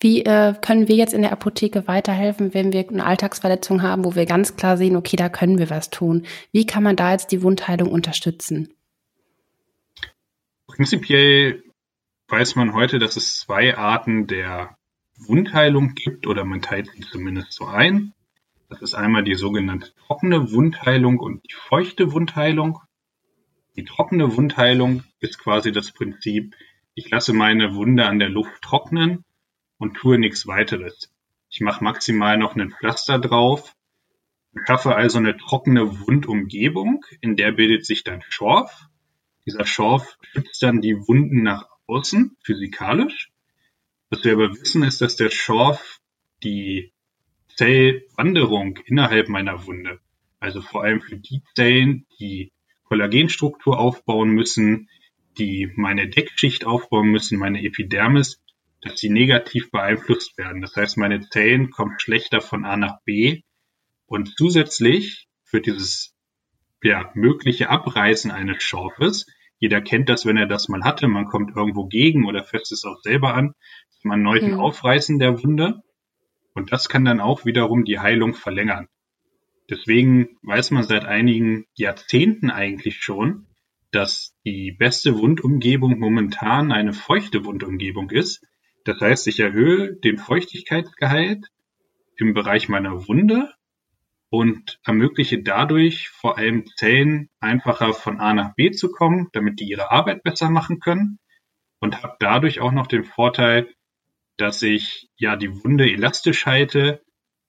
Wie 0.00 0.24
äh, 0.24 0.54
können 0.60 0.86
wir 0.86 0.94
jetzt 0.94 1.12
in 1.12 1.22
der 1.22 1.32
Apotheke 1.32 1.88
weiterhelfen, 1.88 2.54
wenn 2.54 2.72
wir 2.72 2.88
eine 2.88 3.04
Alltagsverletzung 3.04 3.82
haben, 3.82 4.04
wo 4.04 4.14
wir 4.14 4.26
ganz 4.26 4.54
klar 4.54 4.76
sehen, 4.76 4.94
okay, 4.94 5.16
da 5.16 5.28
können 5.28 5.58
wir 5.58 5.70
was 5.70 5.90
tun? 5.90 6.24
Wie 6.52 6.66
kann 6.66 6.84
man 6.84 6.94
da 6.94 7.12
jetzt 7.12 7.32
die 7.32 7.42
Wundheilung 7.42 7.90
unterstützen? 7.90 8.72
Prinzipiell 10.68 11.64
weiß 12.28 12.56
man 12.56 12.74
heute, 12.74 12.98
dass 12.98 13.16
es 13.16 13.38
zwei 13.38 13.76
Arten 13.76 14.26
der 14.26 14.76
Wundheilung 15.16 15.94
gibt 15.94 16.26
oder 16.26 16.44
man 16.44 16.62
teilt 16.62 16.90
sie 16.92 17.00
zumindest 17.00 17.52
so 17.52 17.66
ein. 17.66 18.12
Das 18.68 18.82
ist 18.82 18.94
einmal 18.94 19.24
die 19.24 19.34
sogenannte 19.34 19.94
trockene 19.94 20.52
Wundheilung 20.52 21.18
und 21.18 21.42
die 21.48 21.54
feuchte 21.54 22.12
Wundheilung. 22.12 22.80
Die 23.76 23.84
trockene 23.84 24.36
Wundheilung 24.36 25.04
ist 25.20 25.38
quasi 25.38 25.72
das 25.72 25.92
Prinzip, 25.92 26.54
ich 26.94 27.10
lasse 27.10 27.32
meine 27.32 27.74
Wunde 27.74 28.06
an 28.06 28.18
der 28.18 28.28
Luft 28.28 28.60
trocknen 28.60 29.24
und 29.78 29.94
tue 29.94 30.18
nichts 30.18 30.46
weiteres. 30.46 31.10
Ich 31.48 31.60
mache 31.60 31.82
maximal 31.82 32.36
noch 32.36 32.54
einen 32.54 32.72
Pflaster 32.72 33.18
drauf, 33.18 33.74
schaffe 34.66 34.94
also 34.96 35.18
eine 35.18 35.36
trockene 35.36 36.00
Wundumgebung, 36.06 37.04
in 37.20 37.36
der 37.36 37.52
bildet 37.52 37.86
sich 37.86 38.04
dann 38.04 38.22
Schorf. 38.28 38.88
Dieser 39.46 39.64
Schorf 39.64 40.18
schützt 40.20 40.62
dann 40.62 40.82
die 40.82 40.96
Wunden 41.06 41.42
nach 41.42 41.68
außen, 41.88 42.36
physikalisch. 42.42 43.30
Was 44.10 44.24
wir 44.24 44.32
aber 44.34 44.50
wissen, 44.52 44.82
ist, 44.82 45.00
dass 45.00 45.16
der 45.16 45.30
Schorf 45.30 46.00
die 46.42 46.92
Zellwanderung 47.56 48.78
innerhalb 48.86 49.28
meiner 49.28 49.66
Wunde, 49.66 50.00
also 50.38 50.62
vor 50.62 50.84
allem 50.84 51.00
für 51.00 51.16
die 51.16 51.42
Zellen, 51.54 52.06
die 52.20 52.52
Kollagenstruktur 52.84 53.78
aufbauen 53.78 54.30
müssen, 54.30 54.88
die 55.38 55.70
meine 55.76 56.08
Deckschicht 56.08 56.64
aufbauen 56.64 57.08
müssen, 57.08 57.38
meine 57.38 57.62
Epidermis, 57.62 58.40
dass 58.80 58.98
sie 59.00 59.10
negativ 59.10 59.70
beeinflusst 59.70 60.38
werden. 60.38 60.62
Das 60.62 60.76
heißt, 60.76 60.96
meine 60.96 61.28
Zellen 61.28 61.70
kommen 61.70 61.98
schlechter 61.98 62.40
von 62.40 62.64
A 62.64 62.76
nach 62.76 63.02
B 63.04 63.42
und 64.06 64.36
zusätzlich 64.36 65.28
für 65.42 65.60
dieses 65.60 66.14
ja, 66.82 67.10
mögliche 67.14 67.70
Abreißen 67.70 68.30
eines 68.30 68.62
Schorfes, 68.62 69.26
jeder 69.58 69.80
kennt 69.80 70.08
das, 70.08 70.24
wenn 70.24 70.36
er 70.36 70.46
das 70.46 70.68
mal 70.68 70.82
hatte, 70.84 71.08
man 71.08 71.26
kommt 71.26 71.56
irgendwo 71.56 71.86
gegen 71.86 72.26
oder 72.26 72.44
fässt 72.44 72.72
es 72.72 72.84
auch 72.84 73.00
selber 73.02 73.34
an, 73.34 73.54
ist 73.90 74.04
man 74.04 74.20
erneut 74.20 74.42
ein 74.42 74.52
mhm. 74.52 74.60
Aufreißen 74.60 75.18
der 75.18 75.42
Wunde 75.42 75.82
und 76.54 76.72
das 76.72 76.88
kann 76.88 77.04
dann 77.04 77.20
auch 77.20 77.44
wiederum 77.44 77.84
die 77.84 77.98
Heilung 77.98 78.34
verlängern. 78.34 78.88
Deswegen 79.70 80.38
weiß 80.42 80.70
man 80.70 80.84
seit 80.84 81.04
einigen 81.04 81.66
Jahrzehnten 81.74 82.50
eigentlich 82.50 83.02
schon, 83.02 83.46
dass 83.90 84.34
die 84.44 84.72
beste 84.72 85.18
Wundumgebung 85.18 85.98
momentan 85.98 86.72
eine 86.72 86.92
feuchte 86.92 87.44
Wundumgebung 87.44 88.10
ist, 88.10 88.44
das 88.84 89.00
heißt, 89.00 89.26
ich 89.26 89.40
erhöhe 89.40 89.96
den 89.96 90.18
Feuchtigkeitsgehalt 90.18 91.46
im 92.16 92.32
Bereich 92.32 92.68
meiner 92.68 93.06
Wunde 93.06 93.52
und 94.30 94.78
ermögliche 94.84 95.42
dadurch 95.42 96.10
vor 96.10 96.38
allem 96.38 96.66
Zellen 96.76 97.28
einfacher 97.40 97.94
von 97.94 98.20
A 98.20 98.34
nach 98.34 98.54
B 98.54 98.70
zu 98.70 98.90
kommen, 98.90 99.28
damit 99.32 99.60
die 99.60 99.68
ihre 99.68 99.90
Arbeit 99.90 100.22
besser 100.22 100.50
machen 100.50 100.80
können 100.80 101.18
und 101.80 102.02
habe 102.02 102.16
dadurch 102.20 102.60
auch 102.60 102.72
noch 102.72 102.86
den 102.86 103.04
Vorteil, 103.04 103.72
dass 104.36 104.62
ich 104.62 105.08
ja 105.16 105.36
die 105.36 105.64
Wunde 105.64 105.90
elastisch 105.90 106.46
halte 106.46 107.02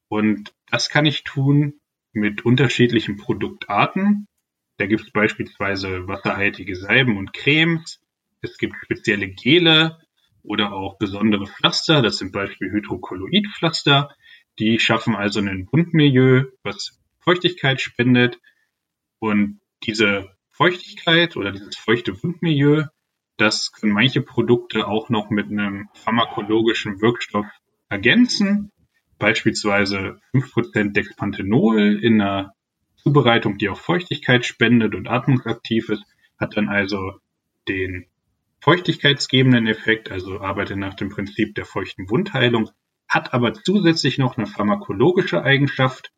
und 0.07 0.53
das 0.71 0.89
kann 0.89 1.05
ich 1.05 1.23
tun 1.23 1.79
mit 2.13 2.45
unterschiedlichen 2.45 3.17
Produktarten. 3.17 4.27
Da 4.77 4.85
gibt 4.87 5.01
es 5.01 5.11
beispielsweise 5.11 6.07
wasserhaltige 6.07 6.75
Salben 6.75 7.17
und 7.17 7.33
Cremes. 7.33 8.01
Es 8.41 8.57
gibt 8.57 8.75
spezielle 8.77 9.27
Gele, 9.27 9.99
oder 10.43 10.73
auch 10.73 10.97
besondere 10.97 11.47
Pflaster, 11.47 12.01
das 12.01 12.17
sind 12.17 12.31
Beispiel 12.31 12.71
Hydrokolloidpflaster, 12.71 14.15
die 14.59 14.79
schaffen 14.79 15.15
also 15.15 15.39
ein 15.39 15.67
Wundmilieu, 15.71 16.45
was 16.63 16.99
Feuchtigkeit 17.19 17.81
spendet. 17.81 18.39
Und 19.19 19.59
diese 19.83 20.29
Feuchtigkeit 20.49 21.37
oder 21.37 21.51
dieses 21.51 21.77
feuchte 21.77 22.21
Wundmilieu, 22.21 22.83
das 23.37 23.71
können 23.71 23.93
manche 23.93 24.21
Produkte 24.21 24.87
auch 24.87 25.09
noch 25.09 25.29
mit 25.29 25.47
einem 25.47 25.87
pharmakologischen 25.93 27.01
Wirkstoff 27.01 27.45
ergänzen, 27.87 28.71
beispielsweise 29.17 30.19
5% 30.33 30.91
Dexpanthenol 30.91 32.03
in 32.03 32.21
einer 32.21 32.53
Zubereitung, 32.97 33.57
die 33.57 33.69
auch 33.69 33.79
Feuchtigkeit 33.79 34.45
spendet 34.45 34.93
und 34.93 35.07
atmungsaktiv 35.07 35.89
ist, 35.89 36.03
hat 36.37 36.57
dann 36.57 36.67
also 36.67 37.13
den 37.67 38.07
feuchtigkeitsgebenden 38.61 39.67
Effekt, 39.67 40.11
also 40.11 40.41
arbeitet 40.41 40.77
nach 40.77 40.95
dem 40.95 41.09
Prinzip 41.09 41.55
der 41.55 41.65
feuchten 41.65 42.09
Wundheilung, 42.09 42.69
hat 43.09 43.33
aber 43.33 43.53
zusätzlich 43.53 44.17
noch 44.17 44.37
eine 44.37 44.45
pharmakologische 44.45 45.43
Eigenschaft, 45.43 46.11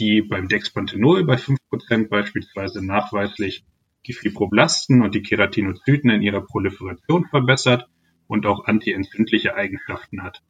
die 0.00 0.22
beim 0.22 0.48
Dexpanthenol 0.48 1.24
bei 1.24 1.34
5% 1.34 2.08
beispielsweise 2.08 2.84
nachweislich 2.84 3.64
die 4.06 4.14
Fibroblasten 4.14 5.02
und 5.02 5.14
die 5.14 5.22
Keratinozyten 5.22 6.10
in 6.10 6.22
ihrer 6.22 6.40
Proliferation 6.40 7.26
verbessert 7.26 7.88
und 8.26 8.46
auch 8.46 8.64
antientzündliche 8.64 9.54
Eigenschaften 9.54 10.22
hat. 10.22 10.42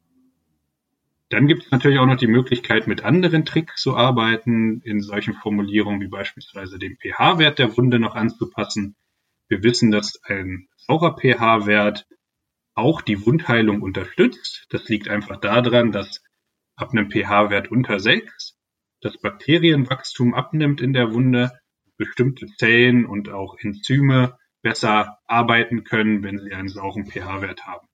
Dann 1.29 1.47
gibt 1.47 1.63
es 1.63 1.71
natürlich 1.71 1.99
auch 1.99 2.05
noch 2.05 2.17
die 2.17 2.27
Möglichkeit, 2.27 2.87
mit 2.87 3.03
anderen 3.03 3.43
Tricks 3.43 3.81
zu 3.81 3.95
arbeiten, 3.95 4.81
in 4.81 5.01
solchen 5.01 5.33
Formulierungen 5.33 5.99
wie 5.99 6.07
beispielsweise 6.07 6.77
den 6.77 6.97
pH-Wert 6.97 7.59
der 7.59 7.75
Wunde 7.75 7.99
noch 7.99 8.15
anzupassen. 8.15 8.95
Wir 9.47 9.63
wissen, 9.63 9.91
dass 9.91 10.21
ein 10.23 10.67
saurer 10.77 11.17
pH-Wert 11.17 12.07
auch 12.75 13.01
die 13.01 13.25
Wundheilung 13.25 13.81
unterstützt. 13.81 14.65
Das 14.69 14.87
liegt 14.89 15.09
einfach 15.09 15.39
daran, 15.39 15.91
dass 15.91 16.23
ab 16.75 16.91
einem 16.91 17.09
pH-Wert 17.09 17.69
unter 17.71 17.99
6 17.99 18.57
das 19.01 19.17
Bakterienwachstum 19.17 20.33
abnimmt 20.33 20.81
in 20.81 20.93
der 20.93 21.13
Wunde, 21.13 21.51
bestimmte 21.97 22.47
Zellen 22.57 23.05
und 23.05 23.29
auch 23.29 23.57
Enzyme 23.59 24.37
besser 24.61 25.19
arbeiten 25.27 25.83
können, 25.83 26.23
wenn 26.23 26.39
sie 26.39 26.53
einen 26.53 26.69
sauren 26.69 27.05
pH-Wert 27.05 27.65
haben. 27.65 27.87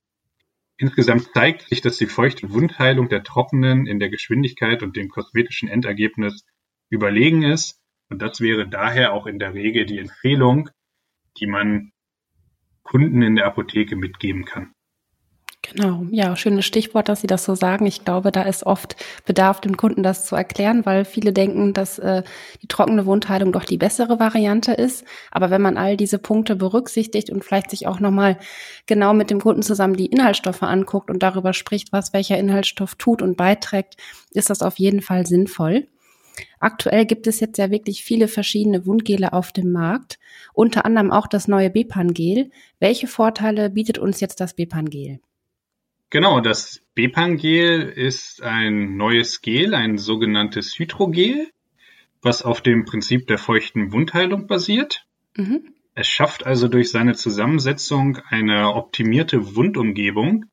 Insgesamt 0.78 1.34
zeigt 1.34 1.68
sich, 1.68 1.82
dass 1.82 1.98
die 1.98 2.06
feuchte 2.06 2.54
Wundheilung 2.54 3.10
der 3.10 3.24
trockenen 3.24 3.86
in 3.86 4.00
der 4.00 4.10
Geschwindigkeit 4.10 4.82
und 4.82 4.96
dem 4.96 5.10
kosmetischen 5.10 5.68
Endergebnis 5.68 6.46
überlegen 6.89 7.44
ist. 7.44 7.82
Und 8.10 8.22
das 8.22 8.39
wäre 8.39 8.68
daher 8.68 9.13
auch 9.13 9.26
in 9.26 9.39
der 9.39 9.54
Regel 9.54 9.86
die 9.86 10.00
Empfehlung, 10.00 10.70
die 11.38 11.48
man 11.48 11.92
Kunden 12.89 13.21
in 13.21 13.36
der 13.36 13.45
Apotheke 13.45 13.95
mitgeben 13.95 14.45
kann. 14.45 14.73
Genau, 15.62 16.06
ja, 16.10 16.36
schönes 16.36 16.65
Stichwort, 16.65 17.10
dass 17.10 17.21
Sie 17.21 17.28
das 17.28 17.43
so 17.43 17.54
sagen. 17.54 17.86
Ich 17.86 18.04
glaube, 18.04 18.32
da 18.32 18.43
ist 18.43 18.65
oft 18.65 18.95
Bedarf, 19.25 19.62
dem 19.62 19.78
Kunden 19.78 20.02
das 20.02 20.25
zu 20.25 20.36
erklären, 20.36 20.86
weil 20.86 21.06
viele 21.06 21.32
denken, 21.32 21.73
dass 21.73 21.99
äh, 21.99 22.23
die 22.63 22.67
trockene 22.67 23.06
Wundheilung 23.06 23.52
doch 23.52 23.65
die 23.65 23.78
bessere 23.78 24.19
Variante 24.19 24.71
ist. 24.71 25.06
Aber 25.30 25.52
wenn 25.52 25.62
man 25.62 25.78
all 25.78 25.97
diese 25.97 26.17
Punkte 26.17 26.56
berücksichtigt 26.56 27.30
und 27.30 27.43
vielleicht 27.43 27.69
sich 27.69 27.86
auch 27.86 27.99
nochmal 27.99 28.39
genau 28.88 29.13
mit 29.13 29.30
dem 29.30 29.41
Kunden 29.41 29.62
zusammen 29.62 29.95
die 29.95 30.08
Inhaltsstoffe 30.08 30.63
anguckt 30.63 31.12
und 31.12 31.21
darüber 31.21 31.54
spricht, 31.54 31.91
was 31.91 32.13
welcher 32.13 32.39
Inhaltsstoff 32.39 32.95
tut 32.95 33.21
und 33.21 33.38
beiträgt, 33.38 33.97
ist 34.32 34.49
das 34.49 34.63
auf 34.63 34.80
jeden 34.80 35.02
Fall 35.02 35.28
sinnvoll. 35.28 35.88
Aktuell 36.60 37.06
gibt 37.06 37.28
es 37.28 37.39
jetzt 37.39 37.58
ja 37.58 37.71
wirklich 37.71 38.04
viele 38.04 38.28
verschiedene 38.28 38.86
Wundgele 38.86 39.34
auf 39.34 39.52
dem 39.52 39.71
Markt, 39.71 40.19
unter 40.54 40.86
anderem 40.86 41.12
auch 41.12 41.28
das 41.28 41.47
neue 41.47 41.69
Bepangel. 41.69 42.52
Welche 42.80 43.08
Vorteile 43.08 43.69
bietet 43.69 43.97
uns 43.97 44.19
jetzt 44.19 44.39
das 44.39 44.56
Bepangel? 44.56 45.19
Genau, 46.10 46.41
das 46.41 46.82
Bepangel 46.95 47.82
ist 47.89 48.41
ein 48.41 48.97
neues 48.97 49.41
Gel, 49.41 49.75
ein 49.75 49.97
sogenanntes 49.97 50.78
Hydrogel, 50.78 51.47
was 52.21 52.41
auf 52.43 52.62
dem 52.62 52.86
Prinzip 52.86 53.28
der 53.28 53.38
feuchten 53.38 53.93
Wundheilung 53.93 54.47
basiert. 54.47 55.06
Mhm. 55.36 55.73
Es 55.93 56.08
schafft 56.08 56.45
also 56.45 56.67
durch 56.67 56.91
seine 56.91 57.13
Zusammensetzung 57.13 58.19
eine 58.30 58.73
optimierte 58.73 59.56
Wundumgebung, 59.56 60.45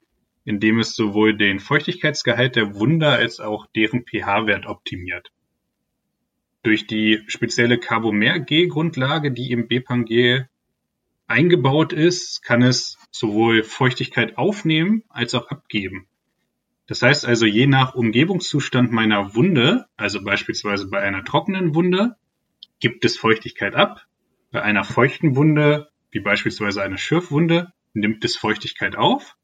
indem 0.44 0.78
es 0.78 0.94
sowohl 0.94 1.36
den 1.36 1.58
Feuchtigkeitsgehalt 1.58 2.56
der 2.56 2.74
Wunde 2.74 3.08
als 3.08 3.40
auch 3.40 3.66
deren 3.74 4.04
pH-Wert 4.04 4.66
optimiert. 4.66 5.30
Durch 6.66 6.88
die 6.88 7.22
spezielle 7.28 7.78
Carbomer-G-Grundlage, 7.78 9.30
die 9.30 9.52
im 9.52 9.68
Bepangel 9.68 10.48
eingebaut 11.28 11.92
ist, 11.92 12.42
kann 12.42 12.60
es 12.60 12.98
sowohl 13.12 13.62
Feuchtigkeit 13.62 14.36
aufnehmen 14.36 15.04
als 15.08 15.36
auch 15.36 15.46
abgeben. 15.46 16.08
Das 16.88 17.02
heißt 17.02 17.24
also, 17.24 17.46
je 17.46 17.68
nach 17.68 17.94
Umgebungszustand 17.94 18.90
meiner 18.90 19.36
Wunde, 19.36 19.86
also 19.96 20.24
beispielsweise 20.24 20.88
bei 20.88 21.00
einer 21.00 21.24
trockenen 21.24 21.76
Wunde, 21.76 22.16
gibt 22.80 23.04
es 23.04 23.16
Feuchtigkeit 23.16 23.76
ab. 23.76 24.04
Bei 24.50 24.60
einer 24.60 24.82
feuchten 24.82 25.36
Wunde, 25.36 25.90
wie 26.10 26.18
beispielsweise 26.18 26.82
eine 26.82 26.98
Schürfwunde, 26.98 27.72
nimmt 27.94 28.24
es 28.24 28.36
Feuchtigkeit 28.36 28.96
auf, 28.96 29.36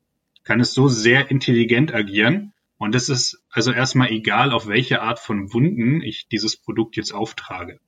kann 0.42 0.58
es 0.58 0.74
so 0.74 0.88
sehr 0.88 1.30
intelligent 1.30 1.94
agieren. 1.94 2.52
Und 2.82 2.96
es 2.96 3.08
ist 3.08 3.40
also 3.48 3.70
erstmal 3.70 4.10
egal, 4.10 4.50
auf 4.50 4.66
welche 4.66 5.02
Art 5.02 5.20
von 5.20 5.52
Wunden 5.52 6.02
ich 6.02 6.26
dieses 6.26 6.56
Produkt 6.56 6.96
jetzt 6.96 7.14
auftrage. 7.14 7.78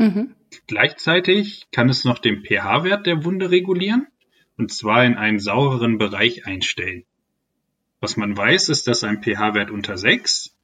Mhm. 0.00 0.34
Gleichzeitig 0.66 1.68
kann 1.70 1.88
es 1.88 2.02
noch 2.02 2.18
den 2.18 2.42
pH-Wert 2.42 3.06
der 3.06 3.24
Wunde 3.24 3.52
regulieren 3.52 4.08
und 4.58 4.72
zwar 4.72 5.04
in 5.04 5.14
einen 5.14 5.38
saureren 5.38 5.96
Bereich 5.96 6.44
einstellen. 6.44 7.04
Was 8.00 8.16
man 8.16 8.36
weiß, 8.36 8.68
ist, 8.68 8.88
dass 8.88 9.04
ein 9.04 9.22
pH-Wert 9.22 9.70
unter 9.70 9.96
6 9.96 10.58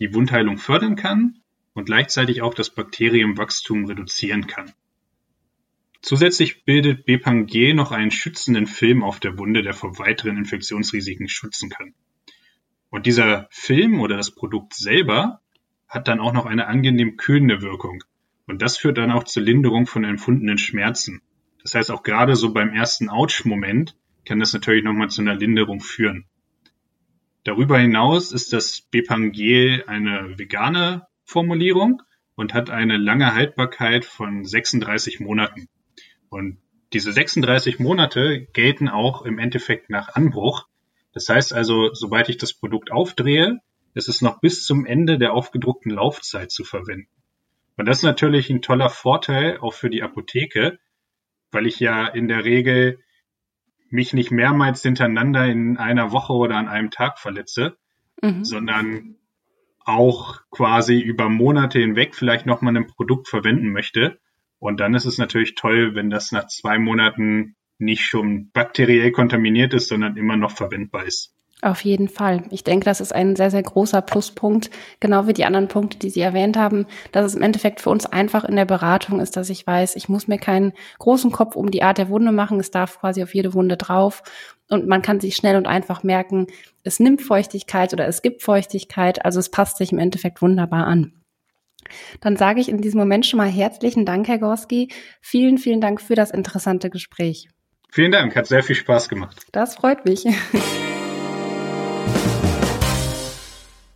die 0.00 0.12
Wundheilung 0.12 0.58
fördern 0.58 0.96
kann 0.96 1.38
und 1.74 1.84
gleichzeitig 1.84 2.42
auch 2.42 2.54
das 2.54 2.70
Bakterienwachstum 2.70 3.84
reduzieren 3.84 4.48
kann. 4.48 4.72
Zusätzlich 6.02 6.64
bildet 6.64 7.06
Bepangel 7.06 7.72
noch 7.74 7.92
einen 7.92 8.10
schützenden 8.10 8.66
Film 8.66 9.04
auf 9.04 9.20
der 9.20 9.38
Wunde, 9.38 9.62
der 9.62 9.74
vor 9.74 9.96
weiteren 10.00 10.38
Infektionsrisiken 10.38 11.28
schützen 11.28 11.70
kann. 11.70 11.94
Und 12.90 13.06
dieser 13.06 13.48
Film 13.50 14.00
oder 14.00 14.16
das 14.16 14.30
Produkt 14.30 14.74
selber 14.74 15.40
hat 15.88 16.08
dann 16.08 16.20
auch 16.20 16.32
noch 16.32 16.46
eine 16.46 16.66
angenehm 16.66 17.16
kühlende 17.16 17.62
Wirkung. 17.62 18.02
Und 18.46 18.62
das 18.62 18.76
führt 18.76 18.98
dann 18.98 19.10
auch 19.10 19.24
zur 19.24 19.42
Linderung 19.42 19.86
von 19.86 20.04
empfundenen 20.04 20.58
Schmerzen. 20.58 21.22
Das 21.62 21.74
heißt, 21.74 21.90
auch 21.90 22.02
gerade 22.02 22.36
so 22.36 22.52
beim 22.52 22.72
ersten 22.72 23.08
Ouch-Moment 23.08 23.96
kann 24.24 24.38
das 24.38 24.52
natürlich 24.52 24.84
nochmal 24.84 25.08
zu 25.08 25.20
einer 25.20 25.34
Linderung 25.34 25.80
führen. 25.80 26.26
Darüber 27.44 27.78
hinaus 27.78 28.32
ist 28.32 28.52
das 28.52 28.80
Bepangel 28.80 29.84
eine 29.86 30.38
vegane 30.38 31.06
Formulierung 31.24 32.02
und 32.34 32.54
hat 32.54 32.70
eine 32.70 32.96
lange 32.96 33.34
Haltbarkeit 33.34 34.04
von 34.04 34.44
36 34.44 35.20
Monaten. 35.20 35.68
Und 36.28 36.58
diese 36.92 37.12
36 37.12 37.78
Monate 37.78 38.46
gelten 38.52 38.88
auch 38.88 39.22
im 39.22 39.38
Endeffekt 39.38 39.90
nach 39.90 40.14
Anbruch. 40.14 40.68
Das 41.16 41.30
heißt 41.30 41.54
also, 41.54 41.94
sobald 41.94 42.28
ich 42.28 42.36
das 42.36 42.52
Produkt 42.52 42.92
aufdrehe, 42.92 43.60
ist 43.94 44.06
es 44.06 44.20
noch 44.20 44.38
bis 44.42 44.66
zum 44.66 44.84
Ende 44.84 45.16
der 45.16 45.32
aufgedruckten 45.32 45.90
Laufzeit 45.90 46.50
zu 46.50 46.62
verwenden. 46.62 47.08
Und 47.78 47.86
das 47.86 47.98
ist 47.98 48.02
natürlich 48.02 48.50
ein 48.50 48.60
toller 48.60 48.90
Vorteil 48.90 49.56
auch 49.60 49.72
für 49.72 49.88
die 49.88 50.02
Apotheke, 50.02 50.78
weil 51.52 51.66
ich 51.66 51.80
ja 51.80 52.06
in 52.06 52.28
der 52.28 52.44
Regel 52.44 52.98
mich 53.88 54.12
nicht 54.12 54.30
mehrmals 54.30 54.82
hintereinander 54.82 55.46
in 55.46 55.78
einer 55.78 56.12
Woche 56.12 56.34
oder 56.34 56.56
an 56.56 56.68
einem 56.68 56.90
Tag 56.90 57.18
verletze, 57.18 57.78
mhm. 58.20 58.44
sondern 58.44 59.16
auch 59.86 60.42
quasi 60.50 61.00
über 61.00 61.30
Monate 61.30 61.78
hinweg 61.78 62.14
vielleicht 62.14 62.44
nochmal 62.44 62.76
ein 62.76 62.88
Produkt 62.88 63.28
verwenden 63.28 63.72
möchte. 63.72 64.20
Und 64.58 64.80
dann 64.80 64.92
ist 64.92 65.06
es 65.06 65.16
natürlich 65.16 65.54
toll, 65.54 65.94
wenn 65.94 66.10
das 66.10 66.30
nach 66.30 66.48
zwei 66.48 66.78
Monaten 66.78 67.56
nicht 67.78 68.04
schon 68.04 68.50
bakteriell 68.52 69.12
kontaminiert 69.12 69.74
ist, 69.74 69.88
sondern 69.88 70.16
immer 70.16 70.36
noch 70.36 70.52
verwendbar 70.52 71.04
ist. 71.04 71.36
Auf 71.62 71.80
jeden 71.80 72.08
Fall. 72.08 72.42
Ich 72.50 72.64
denke, 72.64 72.84
das 72.84 73.00
ist 73.00 73.14
ein 73.14 73.34
sehr, 73.34 73.50
sehr 73.50 73.62
großer 73.62 74.02
Pluspunkt, 74.02 74.70
genau 75.00 75.26
wie 75.26 75.32
die 75.32 75.46
anderen 75.46 75.68
Punkte, 75.68 75.98
die 75.98 76.10
Sie 76.10 76.20
erwähnt 76.20 76.58
haben, 76.58 76.86
dass 77.12 77.24
es 77.24 77.34
im 77.34 77.40
Endeffekt 77.40 77.80
für 77.80 77.88
uns 77.88 78.04
einfach 78.04 78.44
in 78.44 78.56
der 78.56 78.66
Beratung 78.66 79.20
ist, 79.20 79.38
dass 79.38 79.48
ich 79.48 79.66
weiß, 79.66 79.96
ich 79.96 80.10
muss 80.10 80.28
mir 80.28 80.36
keinen 80.36 80.74
großen 80.98 81.32
Kopf 81.32 81.56
um 81.56 81.70
die 81.70 81.82
Art 81.82 81.96
der 81.96 82.10
Wunde 82.10 82.30
machen. 82.30 82.60
Es 82.60 82.70
darf 82.70 83.00
quasi 83.00 83.22
auf 83.22 83.34
jede 83.34 83.54
Wunde 83.54 83.78
drauf 83.78 84.22
und 84.68 84.86
man 84.86 85.00
kann 85.00 85.18
sich 85.18 85.34
schnell 85.34 85.56
und 85.56 85.66
einfach 85.66 86.02
merken, 86.02 86.46
es 86.82 87.00
nimmt 87.00 87.22
Feuchtigkeit 87.22 87.94
oder 87.94 88.06
es 88.06 88.20
gibt 88.20 88.42
Feuchtigkeit. 88.42 89.24
Also 89.24 89.40
es 89.40 89.50
passt 89.50 89.78
sich 89.78 89.92
im 89.92 89.98
Endeffekt 89.98 90.42
wunderbar 90.42 90.86
an. 90.86 91.14
Dann 92.20 92.36
sage 92.36 92.60
ich 92.60 92.68
in 92.68 92.82
diesem 92.82 93.00
Moment 93.00 93.24
schon 93.24 93.38
mal 93.38 93.48
herzlichen 93.48 94.04
Dank, 94.04 94.28
Herr 94.28 94.38
Gorski. 94.38 94.88
Vielen, 95.22 95.56
vielen 95.56 95.80
Dank 95.80 96.02
für 96.02 96.16
das 96.16 96.30
interessante 96.30 96.90
Gespräch. 96.90 97.48
Vielen 97.88 98.12
Dank, 98.12 98.36
hat 98.36 98.46
sehr 98.46 98.62
viel 98.62 98.76
Spaß 98.76 99.08
gemacht. 99.08 99.46
Das 99.52 99.76
freut 99.76 100.04
mich. 100.04 100.24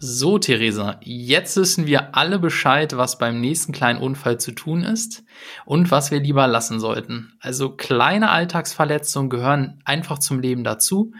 So, 0.02 0.38
Theresa, 0.38 0.98
jetzt 1.02 1.58
wissen 1.58 1.86
wir 1.86 2.16
alle 2.16 2.38
Bescheid, 2.38 2.96
was 2.96 3.18
beim 3.18 3.38
nächsten 3.38 3.72
kleinen 3.72 4.00
Unfall 4.00 4.40
zu 4.40 4.52
tun 4.52 4.82
ist 4.82 5.24
und 5.66 5.90
was 5.90 6.10
wir 6.10 6.20
lieber 6.20 6.46
lassen 6.46 6.80
sollten. 6.80 7.34
Also 7.38 7.76
kleine 7.76 8.30
Alltagsverletzungen 8.30 9.28
gehören 9.28 9.82
einfach 9.84 10.18
zum 10.18 10.40
Leben 10.40 10.64
dazu. 10.64 11.12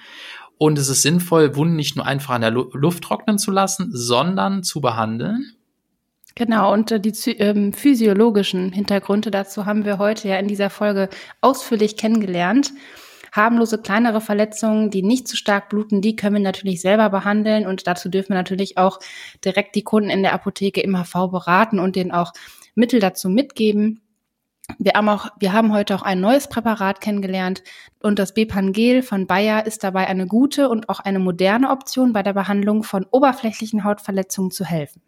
Und 0.57 0.79
es 0.79 0.89
ist 0.89 1.03
sinnvoll, 1.03 1.57
Wunden 1.57 1.77
nicht 1.77 1.97
nur 1.97 2.07
einfach 2.07 2.33
an 2.33 2.41
der 2.41 2.53
Luft 2.53 3.05
trocknen 3.05 3.39
zu 3.39 3.51
lassen, 3.51 3.91
sondern 3.93 4.63
zu 4.63 4.81
behandeln. 4.81 5.53
Genau, 6.41 6.73
und 6.73 6.91
äh, 6.91 6.99
die 6.99 7.11
ähm, 7.33 7.75
physiologischen 7.75 8.73
Hintergründe 8.73 9.31
dazu 9.31 9.67
haben 9.67 9.85
wir 9.85 9.99
heute 9.99 10.27
ja 10.27 10.39
in 10.39 10.49
dieser 10.49 10.71
Folge 10.71 11.11
ausführlich 11.43 11.99
kennengelernt 11.99 12.73
harmlose 13.31 13.77
kleinere 13.77 14.23
Verletzungen, 14.23 14.89
die 14.91 15.03
nicht 15.03 15.29
zu 15.29 15.37
stark 15.37 15.69
bluten, 15.69 16.01
die 16.01 16.17
können 16.17 16.37
wir 16.37 16.43
natürlich 16.43 16.81
selber 16.81 17.11
behandeln 17.11 17.67
und 17.67 17.87
dazu 17.87 18.09
dürfen 18.09 18.31
wir 18.31 18.37
natürlich 18.37 18.79
auch 18.79 19.01
direkt 19.45 19.75
die 19.75 19.85
Kunden 19.85 20.09
in 20.09 20.23
der 20.23 20.33
Apotheke 20.33 20.81
im 20.81 20.97
HV 20.97 21.31
beraten 21.31 21.79
und 21.79 21.95
denen 21.95 22.11
auch 22.11 22.33
Mittel 22.75 23.01
dazu 23.01 23.29
mitgeben. 23.29 24.01
Wir 24.79 24.93
haben, 24.95 25.11
auch, 25.11 25.29
wir 25.39 25.53
haben 25.53 25.75
heute 25.75 25.95
auch 25.95 26.03
ein 26.03 26.23
neues 26.23 26.49
Präparat 26.49 27.03
kennengelernt 27.03 27.63
und 28.03 28.19
das 28.19 28.33
Bepangel 28.33 29.03
von 29.03 29.27
Bayer 29.27 29.67
ist 29.67 29.85
dabei 29.85 30.07
eine 30.07 30.27
gute 30.27 30.71
und 30.71 30.89
auch 30.89 31.01
eine 31.01 31.19
moderne 31.19 31.69
Option 31.69 32.15
bei 32.15 32.23
der 32.23 32.33
Behandlung 32.33 32.83
von 32.83 33.05
oberflächlichen 33.11 33.85
Hautverletzungen 33.85 34.51
zu 34.51 34.65
helfen. 34.65 35.03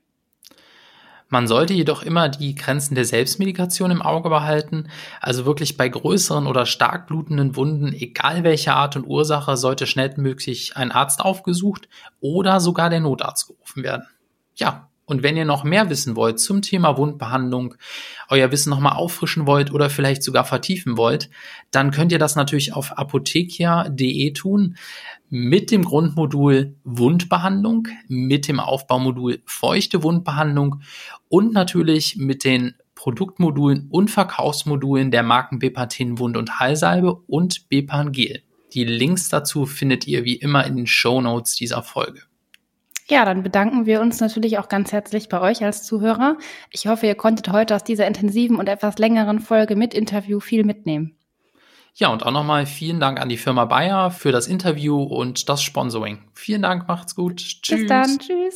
Man 1.33 1.49
sollte 1.49 1.73
jedoch 1.73 2.03
immer 2.03 2.29
die 2.29 2.55
Grenzen 2.55 2.95
der 2.95 3.07
Selbstmedikation 3.07 3.91
im 3.91 4.03
Auge 4.03 4.29
behalten. 4.29 4.91
Also 5.19 5.47
wirklich 5.47 5.79
bei 5.79 5.89
größeren 5.89 6.47
oder 6.47 6.67
stark 6.67 7.07
blutenden 7.07 7.57
Wunden, 7.57 7.95
egal 7.95 8.45
welche 8.45 8.75
Art 8.75 8.97
und 8.97 9.07
Ursache, 9.07 9.57
sollte 9.57 9.87
schnellstmöglich 9.87 10.77
ein 10.77 10.93
Arzt 10.93 11.23
aufgesucht 11.23 11.89
oder 12.21 12.61
sogar 12.61 12.91
der 12.91 13.01
Notarzt 13.01 13.47
gerufen 13.47 13.83
werden. 13.83 14.07
Ja, 14.57 14.91
und 15.13 15.23
wenn 15.23 15.37
ihr 15.37 15.45
noch 15.45 15.63
mehr 15.63 15.91
wissen 15.91 16.17
wollt 16.17 16.41
zum 16.41 16.63
Thema 16.63 16.97
Wundbehandlung, 16.97 17.75
euer 18.31 18.51
Wissen 18.51 18.71
nochmal 18.71 18.95
auffrischen 18.95 19.47
wollt 19.47 19.71
oder 19.71 19.91
vielleicht 19.91 20.23
sogar 20.23 20.45
vertiefen 20.45 20.97
wollt, 20.97 21.29
dann 21.71 21.91
könnt 21.91 22.13
ihr 22.13 22.19
das 22.19 22.35
natürlich 22.35 22.73
auf 22.73 22.97
apothekia.de 22.97 24.33
tun 24.33 24.77
mit 25.29 25.71
dem 25.71 25.85
Grundmodul 25.85 26.77
Wundbehandlung, 26.85 27.89
mit 28.09 28.49
dem 28.49 28.59
Aufbaumodul 28.59 29.43
feuchte 29.45 30.03
Wundbehandlung 30.03 30.81
und 31.29 31.53
natürlich 31.53 32.17
mit 32.17 32.43
den 32.43 32.75
Produktmodulen 32.95 33.89
und 33.91 34.11
Verkaufsmodulen 34.11 35.11
der 35.11 35.23
Marken 35.23 35.59
Bepatin 35.59 36.19
Wund- 36.19 36.39
und 36.39 36.59
Heilsalbe 36.59 37.17
und 37.27 37.69
Bepan 37.69 38.13
Gel. 38.13 38.43
Die 38.73 38.85
Links 38.85 39.29
dazu 39.29 39.67
findet 39.67 40.07
ihr 40.07 40.25
wie 40.25 40.37
immer 40.37 40.65
in 40.67 40.77
den 40.77 40.87
Show 40.87 41.21
Notes 41.21 41.55
dieser 41.55 41.83
Folge. 41.83 42.23
Ja, 43.13 43.27
dann 43.27 43.43
bedanken 43.43 43.85
wir 43.85 44.01
uns 44.01 44.21
natürlich 44.21 44.59
auch 44.59 44.71
ganz 44.71 44.91
herzlich 44.91 45.29
bei 45.29 45.39
euch 45.39 45.63
als 45.63 45.83
Zuhörer. 45.83 46.39
Ich 46.71 46.87
hoffe, 46.87 47.07
ihr 47.07 47.15
konntet 47.15 47.53
heute 47.53 47.77
aus 47.77 47.85
dieser 47.85 48.07
intensiven 48.07 48.57
und 48.57 48.71
etwas 48.71 48.97
längeren 48.97 49.39
Folge 49.39 49.77
mit 49.77 49.93
Interview 49.93 50.41
viel 50.41 50.65
mitnehmen. 50.65 51.15
Ja, 51.95 52.09
und 52.09 52.25
auch 52.25 52.31
nochmal 52.31 52.65
vielen 52.65 53.01
Dank 53.01 53.21
an 53.21 53.29
die 53.29 53.37
Firma 53.37 53.67
Bayer 53.67 54.11
für 54.11 54.33
das 54.33 54.47
Interview 54.47 55.03
und 55.03 55.51
das 55.51 55.63
Sponsoring. 55.63 56.21
Vielen 56.33 56.63
Dank, 56.63 56.89
macht's 56.89 57.15
gut. 57.15 57.37
Tschüss. 57.37 57.81
Bis 57.81 57.87
dann, 57.87 58.19
tschüss. 58.19 58.55